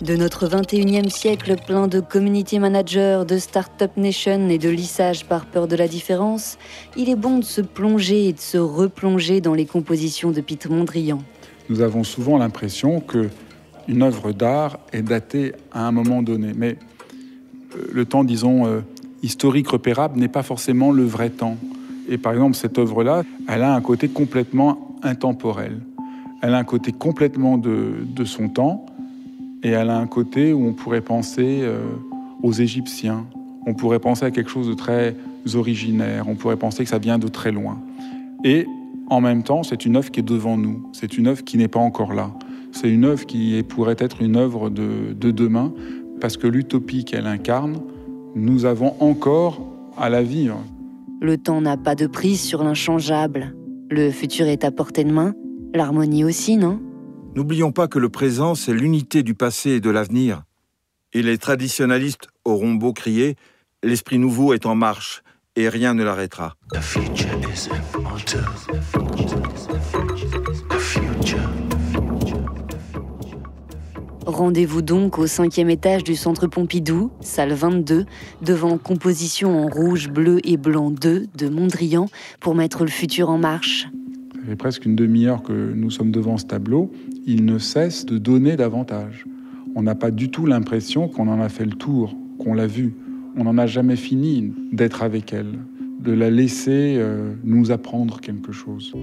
De 0.00 0.14
notre 0.14 0.46
21e 0.46 1.08
siècle 1.08 1.56
plein 1.66 1.88
de 1.88 1.98
community 1.98 2.60
managers, 2.60 3.24
de 3.26 3.38
start-up 3.38 3.96
nation 3.96 4.48
et 4.48 4.58
de 4.58 4.68
lissage 4.68 5.24
par 5.24 5.46
peur 5.46 5.66
de 5.66 5.74
la 5.74 5.88
différence, 5.88 6.58
il 6.96 7.08
est 7.08 7.16
bon 7.16 7.38
de 7.38 7.44
se 7.44 7.60
plonger 7.60 8.28
et 8.28 8.32
de 8.32 8.38
se 8.38 8.56
replonger 8.56 9.40
dans 9.40 9.54
les 9.54 9.66
compositions 9.66 10.30
de 10.30 10.40
Pete 10.40 10.70
Mondrian. 10.70 11.18
Nous 11.68 11.80
avons 11.80 12.04
souvent 12.04 12.38
l'impression 12.38 13.00
que 13.00 13.30
une 13.88 14.02
œuvre 14.02 14.30
d'art 14.30 14.78
est 14.92 15.02
datée 15.02 15.54
à 15.72 15.88
un 15.88 15.90
moment 15.90 16.22
donné, 16.22 16.52
mais 16.54 16.76
le 17.92 18.04
temps, 18.04 18.24
disons, 18.24 18.66
euh, 18.66 18.80
historique 19.22 19.68
repérable 19.68 20.18
n'est 20.18 20.28
pas 20.28 20.42
forcément 20.42 20.92
le 20.92 21.04
vrai 21.04 21.30
temps. 21.30 21.56
Et 22.08 22.18
par 22.18 22.32
exemple, 22.32 22.56
cette 22.56 22.78
œuvre-là, 22.78 23.22
elle 23.48 23.62
a 23.62 23.74
un 23.74 23.80
côté 23.80 24.08
complètement 24.08 24.96
intemporel. 25.02 25.80
Elle 26.42 26.54
a 26.54 26.58
un 26.58 26.64
côté 26.64 26.92
complètement 26.92 27.58
de, 27.58 28.24
son 28.24 28.48
temps, 28.48 28.86
et 29.62 29.70
elle 29.70 29.90
a 29.90 29.98
un 29.98 30.06
côté 30.06 30.52
où 30.52 30.66
on 30.66 30.72
pourrait 30.72 31.02
penser 31.02 31.60
euh, 31.62 31.80
aux 32.42 32.52
Égyptiens, 32.52 33.26
on 33.66 33.74
pourrait 33.74 33.98
penser 33.98 34.24
à 34.24 34.30
quelque 34.30 34.50
chose 34.50 34.68
de 34.68 34.74
très 34.74 35.14
originaire, 35.54 36.24
on 36.28 36.34
pourrait 36.34 36.56
penser 36.56 36.82
que 36.84 36.88
ça 36.88 36.98
vient 36.98 37.18
de 37.18 37.28
très 37.28 37.52
loin. 37.52 37.78
Et 38.42 38.66
en 39.10 39.20
même 39.20 39.42
temps, 39.42 39.62
c'est 39.62 39.84
une 39.84 39.96
œuvre 39.96 40.10
qui 40.10 40.20
est 40.20 40.24
devant 40.24 40.56
nous, 40.56 40.88
c'est 40.92 41.18
une 41.18 41.26
œuvre 41.26 41.44
qui 41.44 41.58
n'est 41.58 41.68
pas 41.68 41.80
encore 41.80 42.14
là. 42.14 42.30
C'est 42.72 42.88
une 42.88 43.04
œuvre 43.04 43.26
qui 43.26 43.62
pourrait 43.68 43.96
être 43.98 44.22
une 44.22 44.36
œuvre 44.36 44.70
de 44.70 45.30
demain, 45.30 45.72
parce 46.20 46.36
que 46.36 46.46
l'utopie 46.46 47.04
qu'elle 47.04 47.26
incarne, 47.26 47.80
nous 48.34 48.64
avons 48.64 48.94
encore 49.00 49.60
à 49.96 50.08
la 50.08 50.22
vivre. 50.22 50.62
Le 51.20 51.36
temps 51.36 51.60
n'a 51.60 51.76
pas 51.76 51.94
de 51.94 52.06
prise 52.06 52.40
sur 52.40 52.62
l'inchangeable. 52.62 53.54
Le 53.90 54.10
futur 54.10 54.46
est 54.46 54.64
à 54.64 54.70
portée 54.70 55.04
de 55.04 55.12
main, 55.12 55.34
l'harmonie 55.74 56.24
aussi, 56.24 56.56
non? 56.56 56.80
N'oublions 57.34 57.72
pas 57.72 57.88
que 57.88 57.98
le 57.98 58.08
présent, 58.08 58.54
c'est 58.54 58.72
l'unité 58.72 59.22
du 59.22 59.34
passé 59.34 59.70
et 59.70 59.80
de 59.80 59.90
l'avenir. 59.90 60.42
Et 61.12 61.22
les 61.22 61.38
traditionalistes 61.38 62.28
auront 62.44 62.74
beau 62.74 62.92
crier, 62.92 63.36
l'esprit 63.82 64.18
nouveau 64.18 64.52
est 64.52 64.66
en 64.66 64.74
marche 64.74 65.22
et 65.56 65.68
rien 65.68 65.94
ne 65.94 66.04
l'arrêtera. 66.04 66.56
Rendez-vous 74.26 74.82
donc 74.82 75.18
au 75.18 75.26
cinquième 75.26 75.70
étage 75.70 76.04
du 76.04 76.14
Centre 76.14 76.46
Pompidou, 76.46 77.10
salle 77.20 77.52
22, 77.52 78.04
devant 78.42 78.76
Composition 78.76 79.64
en 79.64 79.66
rouge, 79.66 80.10
bleu 80.10 80.40
et 80.44 80.58
blanc 80.58 80.90
2 80.90 81.28
de 81.34 81.48
Mondrian 81.48 82.06
pour 82.38 82.54
mettre 82.54 82.84
le 82.84 82.90
futur 82.90 83.30
en 83.30 83.38
marche. 83.38 83.88
Ça 84.34 84.46
fait 84.46 84.56
presque 84.56 84.84
une 84.84 84.94
demi-heure 84.94 85.42
que 85.42 85.72
nous 85.74 85.90
sommes 85.90 86.10
devant 86.10 86.36
ce 86.36 86.44
tableau. 86.44 86.90
Il 87.26 87.46
ne 87.46 87.58
cesse 87.58 88.04
de 88.04 88.18
donner 88.18 88.56
davantage. 88.56 89.24
On 89.74 89.82
n'a 89.82 89.94
pas 89.94 90.10
du 90.10 90.30
tout 90.30 90.44
l'impression 90.44 91.08
qu'on 91.08 91.28
en 91.28 91.40
a 91.40 91.48
fait 91.48 91.64
le 91.64 91.72
tour, 91.72 92.14
qu'on 92.38 92.52
l'a 92.52 92.66
vu. 92.66 92.94
On 93.36 93.44
n'en 93.44 93.56
a 93.56 93.66
jamais 93.66 93.96
fini 93.96 94.52
d'être 94.70 95.02
avec 95.02 95.32
elle, 95.32 95.58
de 96.00 96.12
la 96.12 96.30
laisser 96.30 96.96
euh, 96.96 97.34
nous 97.44 97.70
apprendre 97.70 98.20
quelque 98.20 98.52
chose. 98.52 98.94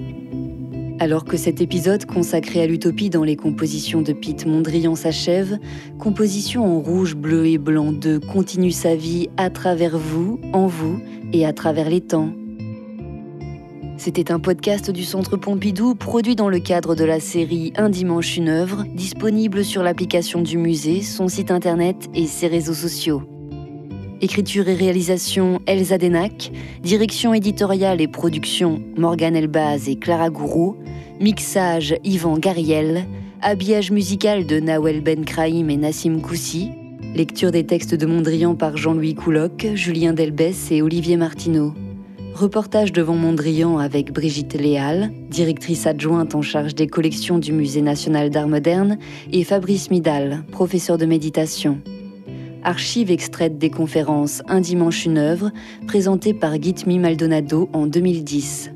Alors 1.00 1.26
que 1.26 1.38
cet 1.38 1.62
épisode 1.62 2.06
consacré 2.06 2.62
à 2.64 2.68
l'utopie 2.68 3.12
dans 3.12 3.24
les 3.24 3.36
compositions 3.36 4.02
de 4.02 4.14
Pete 4.14 4.48
Mondrian 4.48 4.96
s'achève, 4.96 5.60
Composition 6.00 6.66
en 6.66 6.80
rouge, 6.80 7.16
bleu 7.16 7.46
et 7.46 7.60
blanc 7.60 7.92
2 7.92 8.20
continue 8.20 8.72
sa 8.72 8.96
vie 8.96 9.30
à 9.38 9.52
travers 9.52 9.98
vous, 9.98 10.40
en 10.54 10.66
vous 10.66 11.00
et 11.34 11.46
à 11.46 11.54
travers 11.54 11.90
les 11.90 12.02
temps. 12.02 12.34
C'était 13.98 14.32
un 14.32 14.40
podcast 14.40 14.90
du 14.90 15.04
Centre 15.04 15.38
Pompidou 15.38 15.94
produit 15.94 16.36
dans 16.36 16.50
le 16.50 16.60
cadre 16.60 16.96
de 16.96 17.04
la 17.04 17.20
série 17.20 17.74
Un 17.78 17.90
dimanche 17.90 18.38
une 18.38 18.50
œuvre, 18.50 18.86
disponible 18.96 19.64
sur 19.64 19.84
l'application 19.84 20.42
du 20.42 20.58
musée, 20.58 21.02
son 21.02 21.28
site 21.28 21.52
internet 21.52 22.08
et 22.14 22.26
ses 22.26 22.48
réseaux 22.48 22.76
sociaux. 22.76 23.37
Écriture 24.20 24.68
et 24.68 24.74
réalisation 24.74 25.62
Elsa 25.68 26.00
Denac, 26.00 26.52
direction 26.82 27.36
éditoriale 27.36 28.02
et 28.02 28.08
production 28.08 28.82
Morgane 28.98 29.36
Elbaz 29.36 29.88
et 29.88 29.96
Clara 29.96 30.32
Gourou, 30.32 30.76
mixage 31.20 31.96
Yvan 32.04 32.40
Gariel, 32.40 33.06
habillage 33.44 33.92
musical 33.92 34.48
de 34.48 34.60
Nawel 34.60 35.02
Ben 35.02 35.24
Kraïm 35.24 35.70
et 35.70 35.78
Nassim 35.78 36.20
Koussi, 36.20 36.72
lecture 37.14 37.52
des 37.52 37.68
textes 37.68 37.94
de 37.94 38.08
Mondrian 38.08 38.56
par 38.56 38.76
Jean-Louis 38.76 39.14
Couloc, 39.14 39.68
Julien 39.76 40.14
Delbès 40.14 40.72
et 40.72 40.82
Olivier 40.82 41.16
Martineau. 41.16 41.76
Reportage 42.34 42.92
devant 42.92 43.16
Mondrian 43.16 43.78
avec 43.78 44.12
Brigitte 44.12 44.56
Léal, 44.56 45.12
directrice 45.30 45.86
adjointe 45.86 46.34
en 46.34 46.42
charge 46.42 46.74
des 46.74 46.88
collections 46.88 47.38
du 47.38 47.54
Musée 47.54 47.84
national 47.84 48.32
d'art 48.32 48.48
moderne, 48.48 48.98
et 49.32 49.44
Fabrice 49.44 49.92
Midal, 49.92 50.44
professeur 50.52 50.98
de 50.98 51.06
méditation 51.06 51.82
archives 52.64 53.12
extraites 53.12 53.58
des 53.58 53.70
conférences 53.70 54.42
Un 54.48 54.62
dimanche 54.62 55.06
une 55.06 55.18
œuvre, 55.18 55.52
présentées 55.88 56.34
par 56.34 56.62
Gitmi 56.62 57.00
Maldonado 57.00 57.70
en 57.74 57.88
2010. 57.88 58.72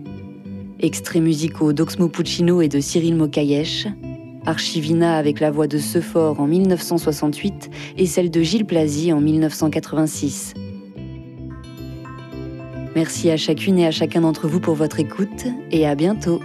Extraits 0.79 1.21
musicaux 1.21 1.73
d'Oxmo 1.73 2.07
Puccino 2.07 2.61
et 2.61 2.67
de 2.67 2.79
Cyril 2.79 3.15
Mokayesh. 3.15 3.87
Archivina 4.45 5.17
avec 5.17 5.39
la 5.39 5.51
voix 5.51 5.67
de 5.67 5.77
Sephore 5.77 6.39
en 6.39 6.47
1968 6.47 7.69
et 7.97 8.05
celle 8.05 8.31
de 8.31 8.41
Gilles 8.41 8.65
Plazy 8.65 9.13
en 9.13 9.21
1986. 9.21 10.53
Merci 12.95 13.29
à 13.29 13.37
chacune 13.37 13.79
et 13.79 13.87
à 13.87 13.91
chacun 13.91 14.21
d'entre 14.21 14.47
vous 14.47 14.59
pour 14.59 14.75
votre 14.75 14.99
écoute 14.99 15.45
et 15.71 15.87
à 15.87 15.95
bientôt. 15.95 16.41